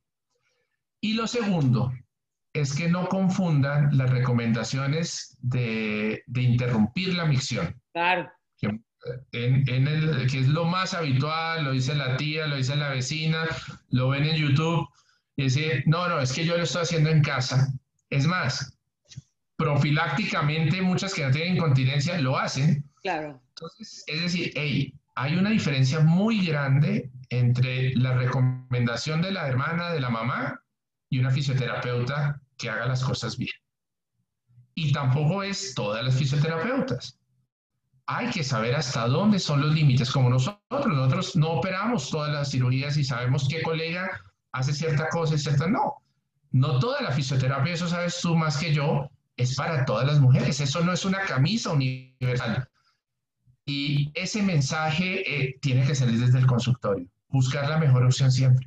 [1.01, 1.93] Y lo segundo
[2.61, 7.81] es que no confundan las recomendaciones de, interrumpir la micción.
[7.93, 8.31] Claro.
[8.61, 8.81] Que,
[9.33, 13.47] en, el, que es lo más habitual, lo dice la tía, lo dice la vecina,
[13.91, 14.89] lo ven en YouTube,
[15.37, 17.73] y decir, no, no, es que yo lo estoy haciendo en casa.
[18.11, 18.77] Es más,
[19.57, 22.85] profilácticamente muchas que no tienen incontinencia lo hacen.
[23.03, 23.41] Claro.
[23.51, 24.53] Entonces, es decir,
[25.15, 30.61] hay una diferencia muy grande entre la recomendación de la hermana, de la mamá,
[31.11, 33.55] y una fisioterapeuta que haga las cosas bien.
[34.75, 37.19] Y tampoco es todas las fisioterapeutas.
[38.07, 40.87] Hay que saber hasta dónde son los límites, como nosotros.
[40.87, 44.21] Nosotros no operamos todas las cirugías y sabemos qué colega
[44.53, 45.95] hace cierta cosa y cierta no.
[46.51, 50.61] No toda la fisioterapia, eso sabes tú más que yo, es para todas las mujeres.
[50.61, 52.69] Eso no es una camisa universal.
[53.67, 57.07] Y ese mensaje eh, tiene que salir desde el consultorio.
[57.29, 58.67] Buscar la mejor opción siempre.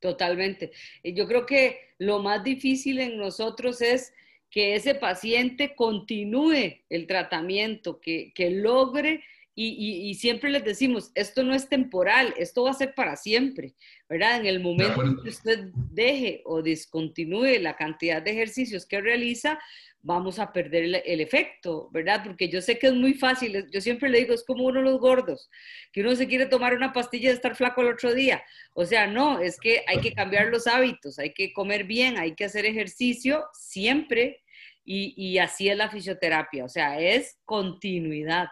[0.00, 0.72] Totalmente.
[1.04, 4.14] Yo creo que lo más difícil en nosotros es
[4.50, 9.22] que ese paciente continúe el tratamiento, que, logre,
[9.54, 13.74] y, siempre les decimos, esto no es temporal, esto va a ser para siempre,
[14.08, 14.40] ¿verdad?
[14.40, 19.58] En el momento que usted deje o discontinúe la cantidad de ejercicios que realiza,
[20.02, 22.22] vamos a perder el, efecto, ¿verdad?
[22.24, 24.86] Porque yo sé que es muy fácil, yo siempre le digo, es como uno de
[24.86, 25.50] los gordos,
[25.92, 28.42] que uno se quiere tomar una pastilla de estar flaco el otro día.
[28.74, 32.34] O sea, no, es que hay que cambiar los hábitos, hay que comer bien, hay
[32.34, 34.42] que hacer ejercicio siempre
[34.84, 38.48] y, y así es la fisioterapia, o sea, es continuidad.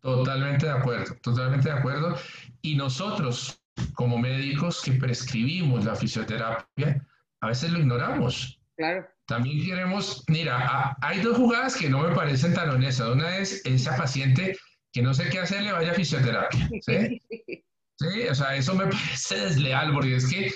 [0.00, 2.16] Totalmente de acuerdo, totalmente de acuerdo.
[2.62, 3.60] Y nosotros,
[3.94, 7.06] como médicos que prescribimos la fisioterapia,
[7.40, 8.60] a veces lo ignoramos.
[8.76, 9.06] Claro.
[9.28, 13.08] También queremos, mira, hay dos jugadas que no me parecen tan honestas.
[13.08, 14.56] Una es esa paciente
[14.90, 16.66] que no sé qué hacer, le vaya a fisioterapia.
[16.80, 17.22] ¿sí?
[17.98, 18.28] ¿sí?
[18.30, 20.50] O sea, eso me parece desleal porque es que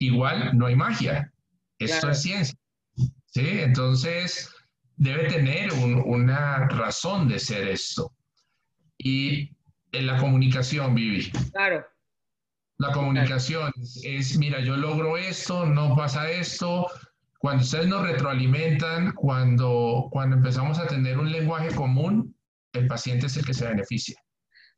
[0.00, 1.32] igual no hay magia.
[1.78, 2.58] Esto es ciencia.
[3.26, 3.46] ¿sí?
[3.46, 4.52] Entonces,
[4.96, 8.12] debe tener una razón de ser esto.
[8.98, 9.56] Y
[9.92, 11.30] en la comunicación, Vivi.
[11.52, 11.86] Claro.
[12.78, 16.88] La comunicación es, mira, yo logro esto, no pasa esto,
[17.38, 22.36] cuando ustedes nos retroalimentan, cuando, cuando empezamos a tener un lenguaje común,
[22.72, 24.16] el paciente es el que se beneficia.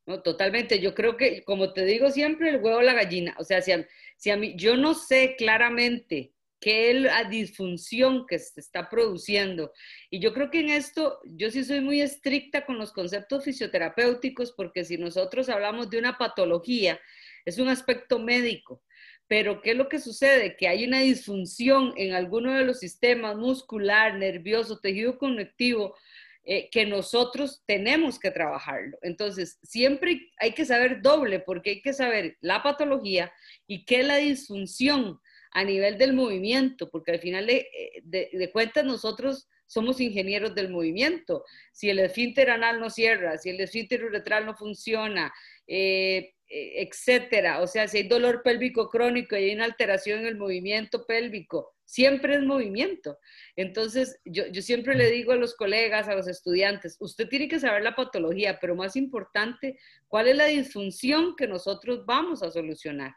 [0.06, 0.80] No, totalmente.
[0.80, 3.34] Yo creo que, como te digo siempre, el huevo la gallina.
[3.38, 8.26] O sea, si a, si a mí, yo no sé claramente qué es la disfunción
[8.26, 9.72] que se está produciendo.
[10.10, 14.52] Y yo creo que en esto, yo sí soy muy estricta con los conceptos fisioterapéuticos,
[14.52, 17.00] porque si nosotros hablamos de una patología,
[17.46, 18.82] es un aspecto médico.
[19.30, 20.56] Pero ¿qué es lo que sucede?
[20.56, 25.94] Que hay una disfunción en alguno de los sistemas muscular, nervioso, tejido conectivo,
[26.42, 28.98] eh, que nosotros tenemos que trabajarlo.
[29.02, 33.32] Entonces, siempre hay que saber doble, porque hay que saber la patología
[33.68, 35.20] y qué es la disfunción
[35.52, 37.68] a nivel del movimiento, porque al final de,
[38.02, 41.44] de cuentas nosotros somos ingenieros del movimiento.
[41.70, 45.32] Si el esfínter anal no cierra, si el esfínter uretral no funciona,
[45.68, 47.60] eh, eh, etcétera.
[47.60, 51.76] O sea, si hay dolor pélvico crónico y hay una alteración en el movimiento pélvico,
[51.84, 53.16] siempre es movimiento.
[53.54, 57.84] Entonces, yo, siempre le digo a los colegas, a los estudiantes, usted tiene que saber
[57.84, 59.78] la patología, pero más importante,
[60.08, 63.12] cuál es la disfunción que nosotros vamos a solucionar,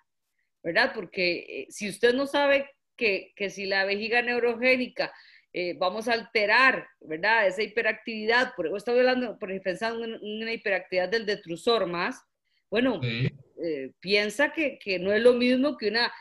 [0.62, 0.92] ¿verdad?
[0.94, 5.12] Porque eh, si usted no sabe que, si la vejiga neurogénica
[5.54, 7.46] eh, vamos a alterar, ¿verdad?
[7.46, 12.22] Esa hiperactividad, por eso estoy hablando, por pensando en una hiperactividad del detrusor más,
[12.72, 16.12] bueno, eh, piensa que, no es lo mismo que una,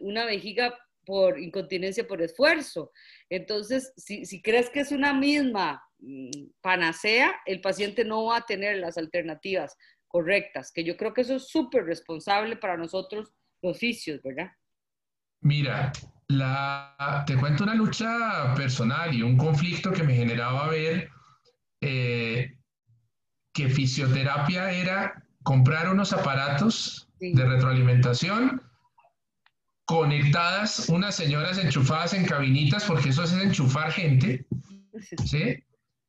[0.00, 2.90] una vejiga por incontinencia por esfuerzo.
[3.30, 8.78] Entonces, si, crees que es una misma mm, panacea, el paciente no va a tener
[8.78, 9.76] las alternativas
[10.08, 14.50] correctas, que yo creo que eso es súper responsable para nosotros los oficios, ¿verdad?
[15.40, 15.92] Mira,
[16.28, 21.10] la, te cuento una lucha personal y un conflicto que me generaba ver
[21.80, 22.56] eh,
[23.52, 28.60] que fisioterapia era comprar unos aparatos de retroalimentación
[29.86, 34.44] conectadas, unas señoras enchufadas en cabinitas, porque eso es enchufar gente,
[35.24, 35.62] ¿sí?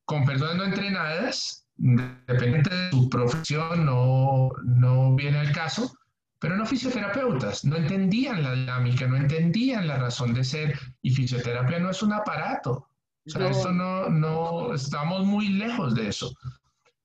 [0.05, 5.96] Con personas no entrenadas, depende de su profesión, no, no viene el caso,
[6.39, 11.79] pero no fisioterapeutas, no entendían la dinámica, no entendían la razón de ser, y fisioterapia
[11.79, 12.89] no es un aparato.
[13.25, 16.31] O sea, esto no, no, estamos muy lejos de eso.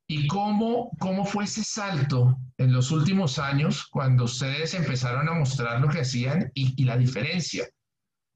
[0.07, 5.81] ¿Y cómo, cómo fue ese salto en los últimos años cuando ustedes empezaron a mostrar
[5.81, 7.67] lo que hacían y, la diferencia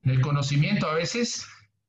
[0.02, 0.88] en el conocimiento?
[0.88, 1.46] A veces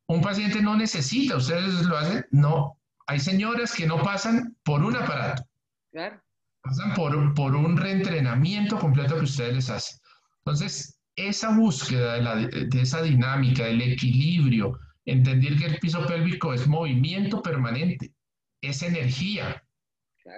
[0.08, 2.78] un paciente no necesita, ustedes lo hacen, no.
[3.08, 5.44] Hay señoras que no pasan por un aparato.
[5.92, 6.22] Claro.
[6.62, 10.00] Pasan por, por un reentrenamiento completo que ustedes les hacen.
[10.46, 16.54] Entonces, esa búsqueda de, la, de esa dinámica, del equilibrio, entender que el piso pélvico
[16.54, 18.14] es movimiento permanente,
[18.62, 19.64] es energía,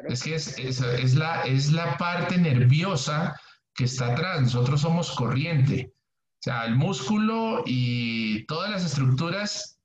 [0.08, 3.36] es que es, es, la, es la parte nerviosa
[3.74, 4.42] que está atrás.
[4.42, 5.94] Nosotros somos corriente.
[5.94, 9.80] O sea, el músculo y todas las estructuras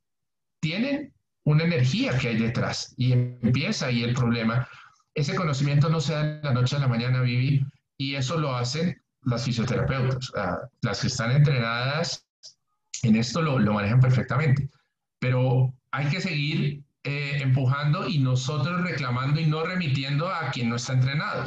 [0.60, 1.12] tienen
[1.44, 4.68] una energía que hay detrás y empieza ahí el problema.
[5.14, 7.64] Ese conocimiento no se da de la noche a la mañana, Vivi,
[7.96, 10.32] y eso lo hacen las fisioterapeutas,
[10.82, 12.26] las que están entrenadas
[13.02, 14.68] en esto lo, manejan perfectamente.
[15.20, 20.76] Pero hay que seguir eh, empujando y nosotros reclamando y no remitiendo a quien no
[20.76, 21.44] está entrenado,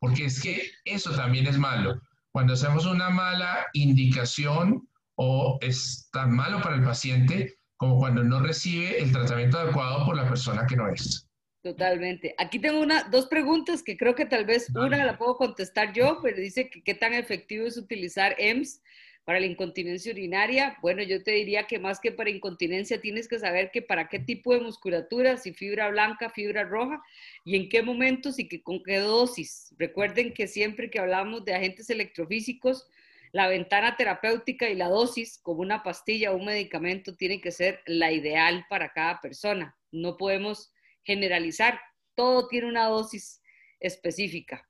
[0.00, 2.00] porque es que eso también es malo.
[2.32, 8.40] Cuando hacemos una mala indicación o es tan malo para el paciente como cuando no
[8.40, 11.27] recibe el tratamiento adecuado por la persona que no es.
[11.68, 12.34] Totalmente.
[12.38, 16.18] Aquí tengo una, dos preguntas que creo que tal vez una la puedo contestar yo,
[16.22, 18.80] pero dice que qué tan efectivo es utilizar EMS
[19.26, 20.78] para la incontinencia urinaria.
[20.80, 24.18] Bueno, yo te diría que más que para incontinencia tienes que saber que para qué
[24.18, 27.02] tipo de musculatura, si fibra blanca, fibra roja
[27.44, 29.74] y en qué momentos y que con qué dosis.
[29.76, 32.86] Recuerden que siempre que hablamos de agentes electrofísicos,
[33.32, 37.82] la ventana terapéutica y la dosis, como una pastilla o un medicamento, tiene que ser
[37.84, 39.76] la ideal para cada persona.
[39.92, 40.72] No podemos
[41.08, 41.80] generalizar,
[42.14, 43.40] todo tiene una dosis
[43.80, 44.68] específica.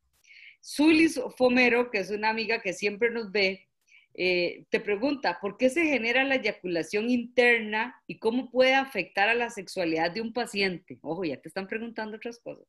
[0.64, 3.66] Zulis Fomero, que es una amiga que siempre nos ve,
[4.14, 9.34] eh, te pregunta, ¿por qué se genera la eyaculación interna y cómo puede afectar a
[9.34, 10.98] la sexualidad de un paciente?
[11.02, 12.66] Ojo, ya te están preguntando otras cosas.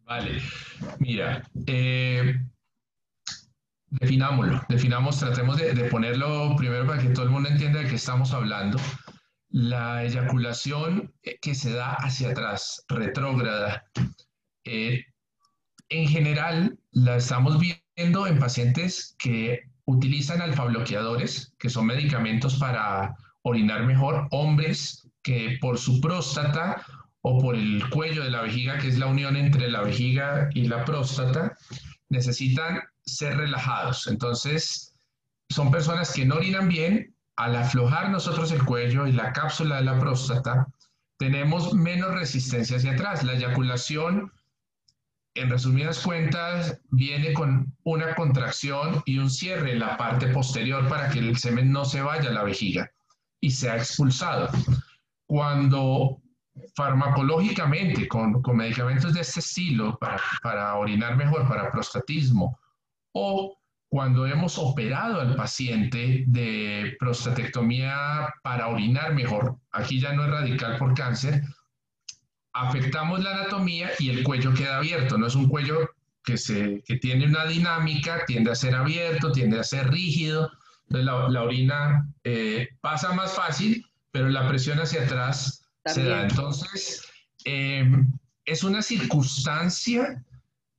[0.00, 0.40] Vale,
[0.98, 2.34] mira, eh,
[3.86, 7.96] definámoslo, definamos, tratemos de, de, ponerlo primero para que todo el mundo entienda de qué
[7.96, 8.78] estamos hablando
[9.52, 13.84] la eyaculación eh, que se da hacia atrás, retrógrada,
[14.64, 15.04] eh,
[15.90, 23.84] en general la estamos viendo en pacientes que utilizan alfabloqueadores, que son medicamentos para orinar
[23.84, 26.84] mejor, hombres que por su próstata
[27.20, 30.66] o por el cuello de la vejiga, que es la unión entre la vejiga y
[30.66, 31.56] la próstata,
[32.08, 34.06] necesitan ser relajados.
[34.06, 34.96] Entonces,
[35.50, 37.11] son personas que no orinan bien
[37.42, 40.68] al aflojar nosotros el cuello y la cápsula de la próstata,
[41.18, 43.24] tenemos menos resistencia hacia atrás.
[43.24, 44.32] La eyaculación,
[45.34, 51.08] en resumidas cuentas, viene con una contracción y un cierre en la parte posterior para
[51.08, 52.92] que el semen no se vaya a la vejiga
[53.40, 54.48] y sea expulsado.
[55.26, 56.22] Cuando
[56.76, 62.56] farmacológicamente, con, con medicamentos de este estilo, para, para orinar mejor, para prostatismo,
[63.12, 63.58] o
[63.92, 70.78] cuando hemos operado al paciente de prostatectomía para orinar mejor, aquí ya no es radical
[70.78, 71.42] por cáncer,
[72.54, 75.90] afectamos la anatomía y el cuello queda abierto, no es un cuello
[76.24, 80.50] que, se, que tiene una dinámica, tiende a ser abierto, tiende a ser rígido,
[80.84, 86.22] entonces la, orina eh, pasa más fácil, pero la presión hacia atrás se da.
[86.22, 87.06] Entonces,
[87.44, 87.86] eh,
[88.46, 90.24] es una circunstancia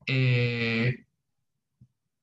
[0.07, 1.02] eh,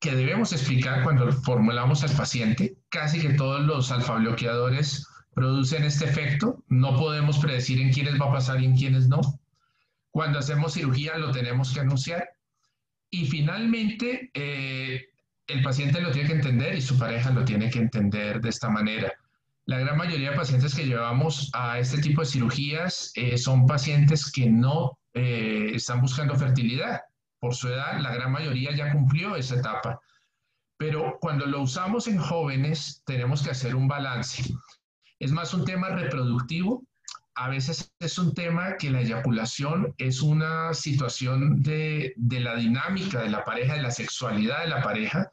[0.00, 2.74] que debemos explicar cuando formulamos al paciente.
[2.88, 6.64] Casi que todos los alfa-bloqueadores producen este efecto.
[6.68, 9.20] No podemos predecir en quiénes va a pasar y en quiénes no.
[10.10, 12.30] Cuando hacemos cirugía lo tenemos que anunciar.
[13.10, 15.04] Y finalmente, eh,
[15.46, 18.70] el paciente lo tiene que entender y su pareja lo tiene que entender de esta
[18.70, 19.12] manera.
[19.66, 24.32] La gran mayoría de pacientes que llevamos a este tipo de cirugías eh, son pacientes
[24.32, 27.00] que no eh, están buscando fertilidad
[27.40, 30.00] por su edad, la gran mayoría ya cumplió esa etapa.
[30.76, 34.54] Pero cuando lo usamos en jóvenes, tenemos que hacer un balance.
[35.18, 36.84] Es más un tema reproductivo.
[37.34, 43.30] A veces es un tema que la eyaculación es una situación de, la dinámica de
[43.30, 45.30] la pareja, de la sexualidad de la pareja.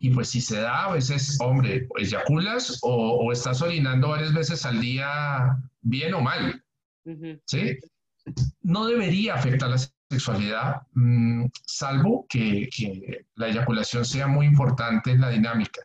[0.00, 4.64] Y pues si se da, a veces, hombre, eyaculas o, o estás orinando varias veces
[4.64, 6.62] al día, bien o mal.
[7.46, 7.78] ¿Sí?
[8.62, 9.78] No debería afectar la
[10.10, 12.68] sexualidad, mm, salvo que,
[13.34, 15.82] la eyaculación sea muy importante en la dinámica.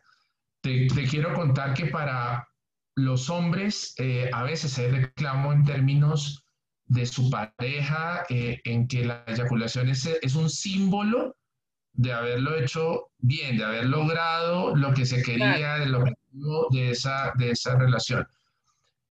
[0.62, 2.48] Te, quiero contar que para
[2.96, 6.44] los hombres eh, a veces hay reclamo en términos
[6.86, 11.36] de su pareja, eh, en que la eyaculación es, es un símbolo
[11.94, 17.32] de haberlo hecho bien, de haber logrado lo que se quería, del objetivo de esa,
[17.36, 18.26] de esa relación.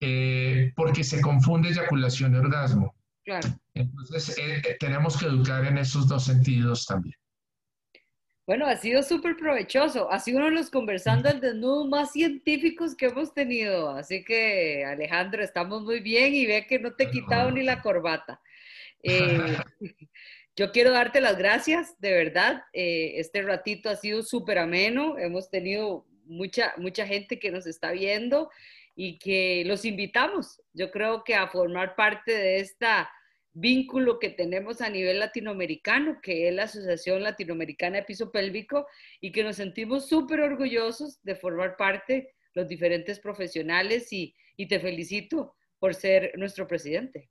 [0.00, 2.93] Eh, porque se confunde eyaculación y orgasmo.
[3.24, 3.48] Claro.
[3.72, 7.14] Entonces, eh, eh, tenemos que educar en esos dos sentidos también.
[8.46, 10.12] Bueno, ha sido súper provechoso.
[10.12, 13.90] Ha sido uno de los conversando el desnudo más científicos que hemos tenido.
[13.90, 17.80] Así que, Alejandro, estamos muy bien y ve que no te he quitado ni la
[17.82, 18.40] corbata.
[19.06, 19.58] Eh,
[20.56, 22.62] yo quiero darte las gracias, de verdad.
[22.72, 25.18] este ratito ha sido súper ameno.
[25.18, 28.48] Hemos tenido mucha, mucha gente que nos está viendo
[28.96, 33.10] y que los invitamos, yo creo que a formar parte de esta
[33.54, 38.86] vínculo que tenemos a nivel latinoamericano, que es la Asociación Latinoamericana de Piso Pélvico,
[39.20, 44.78] y que nos sentimos súper orgullosos de formar parte los diferentes profesionales y, y, te
[44.78, 47.30] felicito por ser nuestro presidente.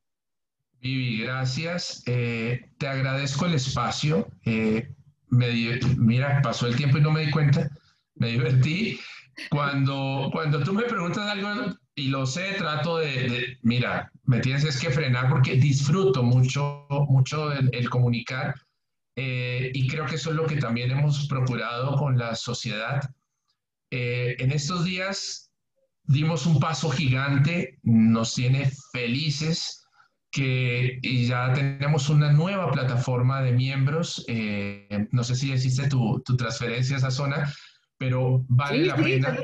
[0.79, 2.03] Vivi, gracias.
[2.07, 4.27] Eh, te agradezco el espacio.
[4.45, 4.85] Eh,
[5.29, 7.69] me, mira, pasó el tiempo y no me di cuenta.
[8.15, 8.99] Me divertí.
[9.49, 14.79] Cuando, cuando tú me preguntas algo y lo sé, trato de, mira, me tienes es
[14.79, 18.55] que frenar porque disfruto mucho, mucho el, comunicar
[19.15, 23.01] eh, y creo que eso es lo que también hemos procurado con la sociedad.
[23.91, 25.51] Eh, en estos días
[26.03, 29.83] dimos un paso gigante, nos tiene felices
[30.31, 34.25] que ya tenemos una nueva plataforma de miembros.
[34.27, 37.53] Eh, no sé si existe tu, tu, transferencia a esa zona,
[37.97, 39.37] pero vale la pena.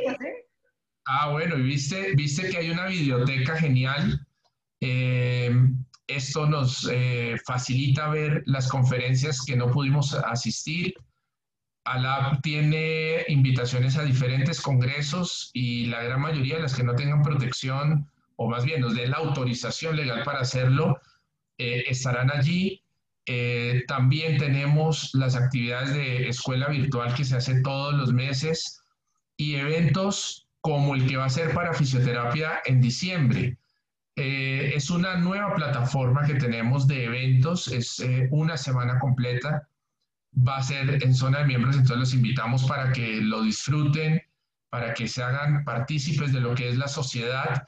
[1.06, 4.26] Ah, bueno, y viste, viste que hay una biblioteca genial.
[4.82, 5.52] Eh,
[6.08, 10.94] esto nos eh, facilita ver las conferencias que no pudimos asistir.
[11.86, 17.24] ALAB tiene invitaciones a diferentes congresos y la gran mayoría de las que no tengan
[17.24, 21.00] protección o más bien nos den la autorización legal para hacerlo,
[21.58, 22.82] eh, estarán allí.
[23.26, 28.82] Eh, también tenemos las actividades de escuela virtual que se hace todos los meses
[29.38, 33.58] y eventos como el que va a ser para fisioterapia en diciembre.
[34.16, 39.70] Eh, es una nueva plataforma que tenemos de eventos, es una semana completa,
[40.36, 44.22] va a ser en zona de miembros, entonces los invitamos para que lo disfruten,
[44.70, 47.66] para que se hagan partícipes de lo que es la sociedad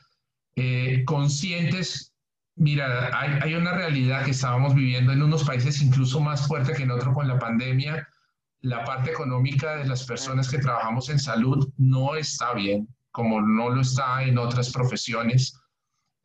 [0.55, 2.10] eh, conscientes,
[2.61, 6.91] mira, hay, una realidad que estábamos viviendo en unos países incluso más fuerte que en
[6.91, 8.07] otros con la pandemia.
[8.61, 13.71] La parte económica de las personas que trabajamos en salud no está bien, como no
[13.71, 15.59] lo está en otras profesiones.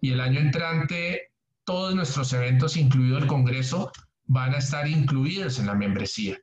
[0.02, 1.32] Y el año entrante,
[1.64, 3.90] todos nuestros eventos, incluido el Congreso,
[4.26, 6.36] van a estar incluidos en la membresía.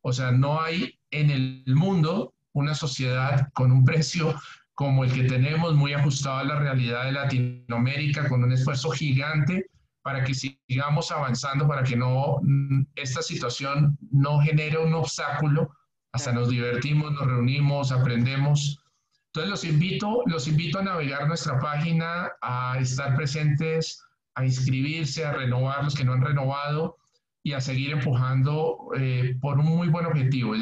[0.00, 4.34] O sea, no hay en el mundo una sociedad con un precio
[4.76, 9.66] como el que tenemos, muy ajustado a la realidad de Latinoamérica, con un esfuerzo gigante
[10.02, 12.40] para que sigamos avanzando, para que no
[12.94, 15.70] esta situación no genere un obstáculo,
[16.12, 18.78] hasta nos divertimos, nos reunimos, aprendemos.
[19.28, 24.04] Entonces los invito, los invito a navegar nuestra página, a estar presentes,
[24.34, 26.98] a inscribirse, a renovar los que no han renovado
[27.42, 30.54] y a seguir empujando eh, por un muy buen objetivo.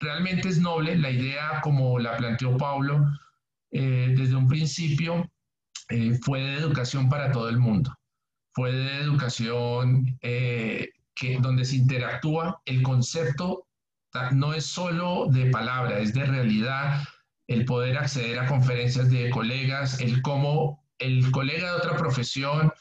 [0.00, 3.06] Eh, realmente es noble la idea como la planteó Pablo
[3.70, 5.30] eh, desde un principio
[5.90, 7.94] eh, fue de educación para todo el mundo.
[8.52, 13.64] Fue de educación eh, que, donde se interactúa el concepto
[14.32, 17.04] no es solo de palabra es de realidad
[17.46, 22.72] el poder acceder a conferencias de colegas el cómo el colega de otra profesión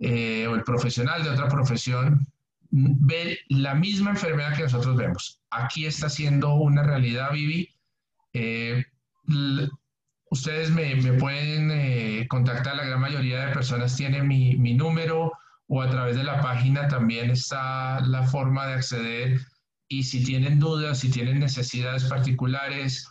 [0.00, 2.26] o el profesional de otra profesión
[2.72, 5.40] ve la misma enfermedad que nosotros vemos.
[5.50, 7.68] Aquí está siendo una realidad, Vivi.
[8.32, 8.84] Eh,
[10.30, 15.32] ustedes me, pueden eh, contactar, la gran mayoría de personas tienen mi, mi, número
[15.68, 19.40] o a través de la página también está la forma de acceder.
[19.88, 23.06] Y si tienen dudas, si tienen necesidades particulares,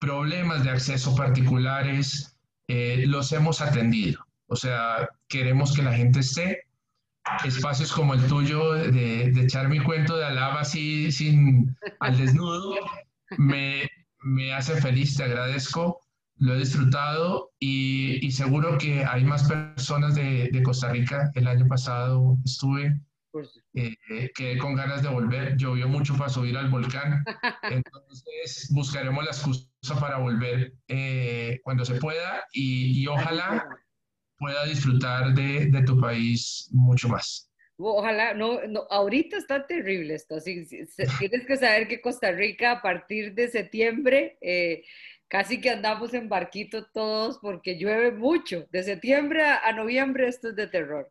[0.00, 2.36] problemas de acceso particulares,
[2.68, 4.26] eh, los hemos atendido.
[4.48, 6.65] O sea, queremos que la gente esté
[7.44, 12.74] espacios como el tuyo de, echar mi cuento de alaba así sin al desnudo
[13.38, 13.88] me,
[14.20, 16.00] me hace feliz, te agradezco,
[16.38, 21.30] lo he disfrutado y, y seguro que hay más personas de, de, Costa Rica.
[21.34, 23.00] El año pasado estuve,
[23.74, 27.24] eh, quedé con ganas de volver, llovió mucho para subir al volcán,
[27.62, 33.66] entonces buscaremos la excusa para volver eh, cuando se pueda y, y ojalá
[34.38, 37.50] pueda disfrutar de, de tu país mucho más.
[37.78, 40.36] Ojalá, no, no, ahorita está terrible esto.
[40.36, 40.66] Así,
[41.18, 44.82] tienes que saber que Costa Rica a partir de septiembre eh,
[45.28, 48.66] casi que andamos en barquito todos porque llueve mucho.
[48.70, 51.10] De septiembre a, noviembre esto es de terror.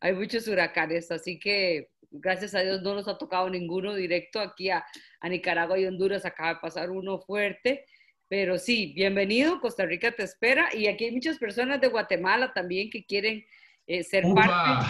[0.00, 4.70] Hay muchos huracanes, así que gracias a Dios no nos ha tocado ninguno directo aquí
[4.70, 4.84] a,
[5.20, 6.24] a Nicaragua y Honduras.
[6.24, 7.84] Acaba de pasar uno fuerte.
[8.28, 12.90] Pero sí, bienvenido, Costa Rica te espera y aquí hay muchas personas de Guatemala también
[12.90, 13.44] que quieren
[13.86, 14.84] eh, ser parte.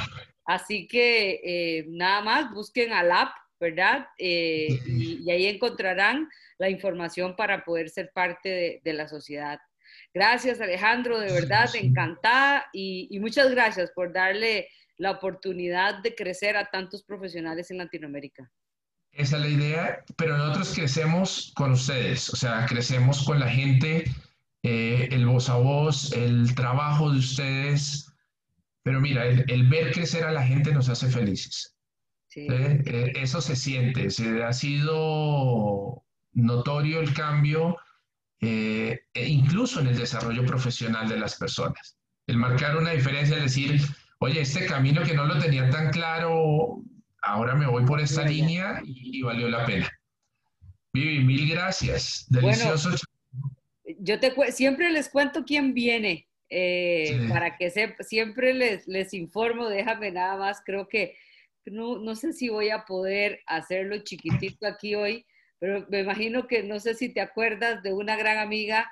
[0.47, 4.07] Así que eh, nada más busquen al app, ¿verdad?
[4.19, 6.29] Eh, y, ahí encontrarán
[6.59, 9.59] la información para poder ser parte de, la sociedad.
[10.15, 16.57] Gracias Alejandro, de verdad, encantada y, y muchas gracias por darle la oportunidad de crecer
[16.57, 18.51] a tantos profesionales en Latinoamérica.
[19.17, 24.05] Esa es la idea, pero nosotros crecemos con ustedes, o sea, crecemos con la gente,
[24.63, 28.13] eh, el voz a voz, el trabajo de ustedes,
[28.83, 31.75] pero mira, el, ver crecer a la gente nos hace felices.
[32.35, 32.83] ¿Eh?
[32.85, 37.79] Eh, eso se siente, se ha sido notorio el cambio,
[38.39, 41.97] e incluso en el desarrollo profesional de las personas.
[42.27, 43.81] El marcar una diferencia, decir,
[44.19, 46.83] oye, este camino que no lo tenía tan claro,
[47.27, 49.91] ahora me voy por esta línea y, valió la pena.
[50.93, 52.27] Vivi, mil gracias.
[52.29, 52.91] Delicioso.
[53.99, 59.69] yo te siempre les cuento quién viene, eh, para que se, siempre les, les informo,
[59.69, 61.17] déjame nada más, creo que
[61.67, 65.27] no, no sé si voy a poder hacerlo chiquitito aquí hoy,
[65.59, 68.91] pero me imagino que no sé si te acuerdas de una gran amiga,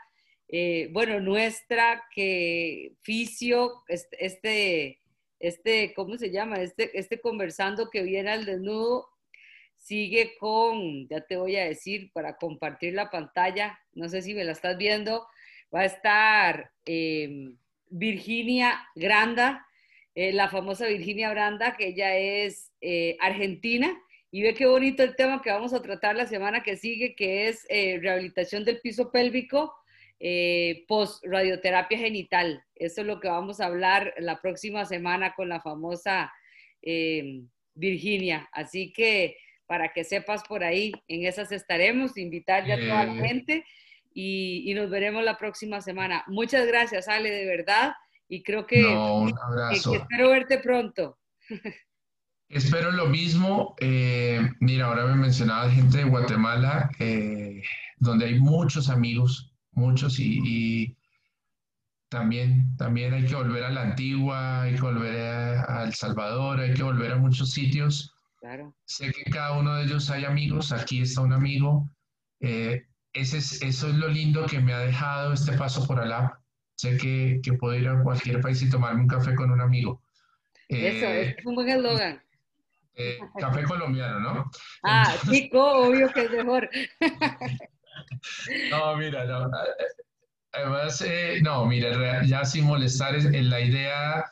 [0.49, 5.01] eh, bueno, nuestra, que Ficio, este, este,
[5.95, 6.61] ¿cómo se llama?
[6.61, 9.09] Este, este conversando que viene al desnudo,
[9.77, 14.45] sigue con, ya te voy a decir, para compartir la pantalla, no sé si me
[14.45, 15.27] la estás viendo,
[15.75, 17.57] va a estar em,
[17.91, 19.67] Virginia Granda,
[20.15, 23.95] eh, la famosa Virginia Granda, que ella es eh, argentina,
[24.31, 27.49] y ve qué bonito el tema que vamos a tratar la semana que sigue, que
[27.49, 29.75] es eh, rehabilitación del piso pélvico
[30.89, 32.65] post radioterapia genital.
[32.75, 36.33] Eso es lo que vamos a hablar la próxima semana con la famosa
[36.83, 38.49] em, Virginia.
[38.53, 39.37] Así que
[39.67, 43.65] para que sepas por ahí, en esas estaremos, invitar ya a toda la gente
[44.15, 46.25] y, nos veremos la próxima semana.
[46.29, 47.95] Muchas gracias, Ale, de verdad.
[48.29, 48.81] Y creo que,
[49.73, 51.19] espero verte pronto.
[52.49, 53.75] Espero lo mismo.
[53.81, 57.63] Eh, mira, ahora me mencionaba gente de Guatemala, eh,
[57.97, 60.97] donde hay muchos amigos, muchos, y,
[62.09, 66.75] también, también hay que volver a la antigua, hay que volver a, El Salvador, hay
[66.75, 68.15] que volver a muchos sitios.
[68.39, 68.75] Claro.
[68.85, 71.91] Sé que cada uno de ellos hay amigos, aquí está un amigo.
[72.41, 76.41] Eh, ese es, eso es lo lindo que me ha dejado este paso por Alá.
[76.77, 80.03] Sé que, que, puedo ir a cualquier país y tomarme un café con un amigo.
[80.69, 82.23] Eso, es un buen eslogan.
[82.97, 84.51] Eh, café colombiano, ¿no?
[84.85, 86.71] Ah, chico, obvio que es mejor.
[88.71, 89.51] no, mira, no.
[90.53, 94.25] Además, eh, no, mira, ya sin molestar, es, la idea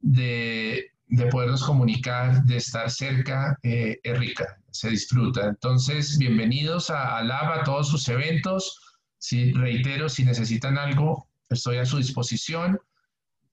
[0.00, 5.46] de, de, podernos comunicar, de estar cerca, eh, es rica, se disfruta.
[5.46, 8.78] Entonces, bienvenidos a, a a todos sus eventos.
[9.18, 12.78] Si, reitero, si necesitan algo, estoy a su disposición.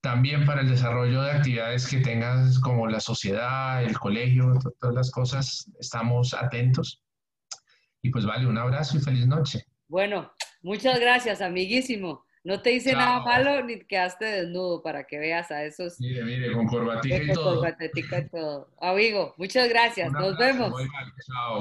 [0.01, 5.11] También para el desarrollo de actividades que tengan como la sociedad, el colegio, todas las
[5.11, 7.01] cosas, estamos atentos.
[8.01, 9.65] Y pues vale, un abrazo y feliz noche.
[9.87, 10.31] Bueno,
[10.61, 12.25] muchas gracias, amiguísimo.
[12.43, 15.99] No te hice nada malo ni quedaste desnudo para que veas a esos.
[15.99, 17.55] Mire, mire, con corbatica y todo.
[17.55, 18.69] Corbatica y todo.
[18.79, 20.11] Amigo, muchas gracias.
[20.13, 20.71] Nos vemos.
[21.27, 21.57] Chao.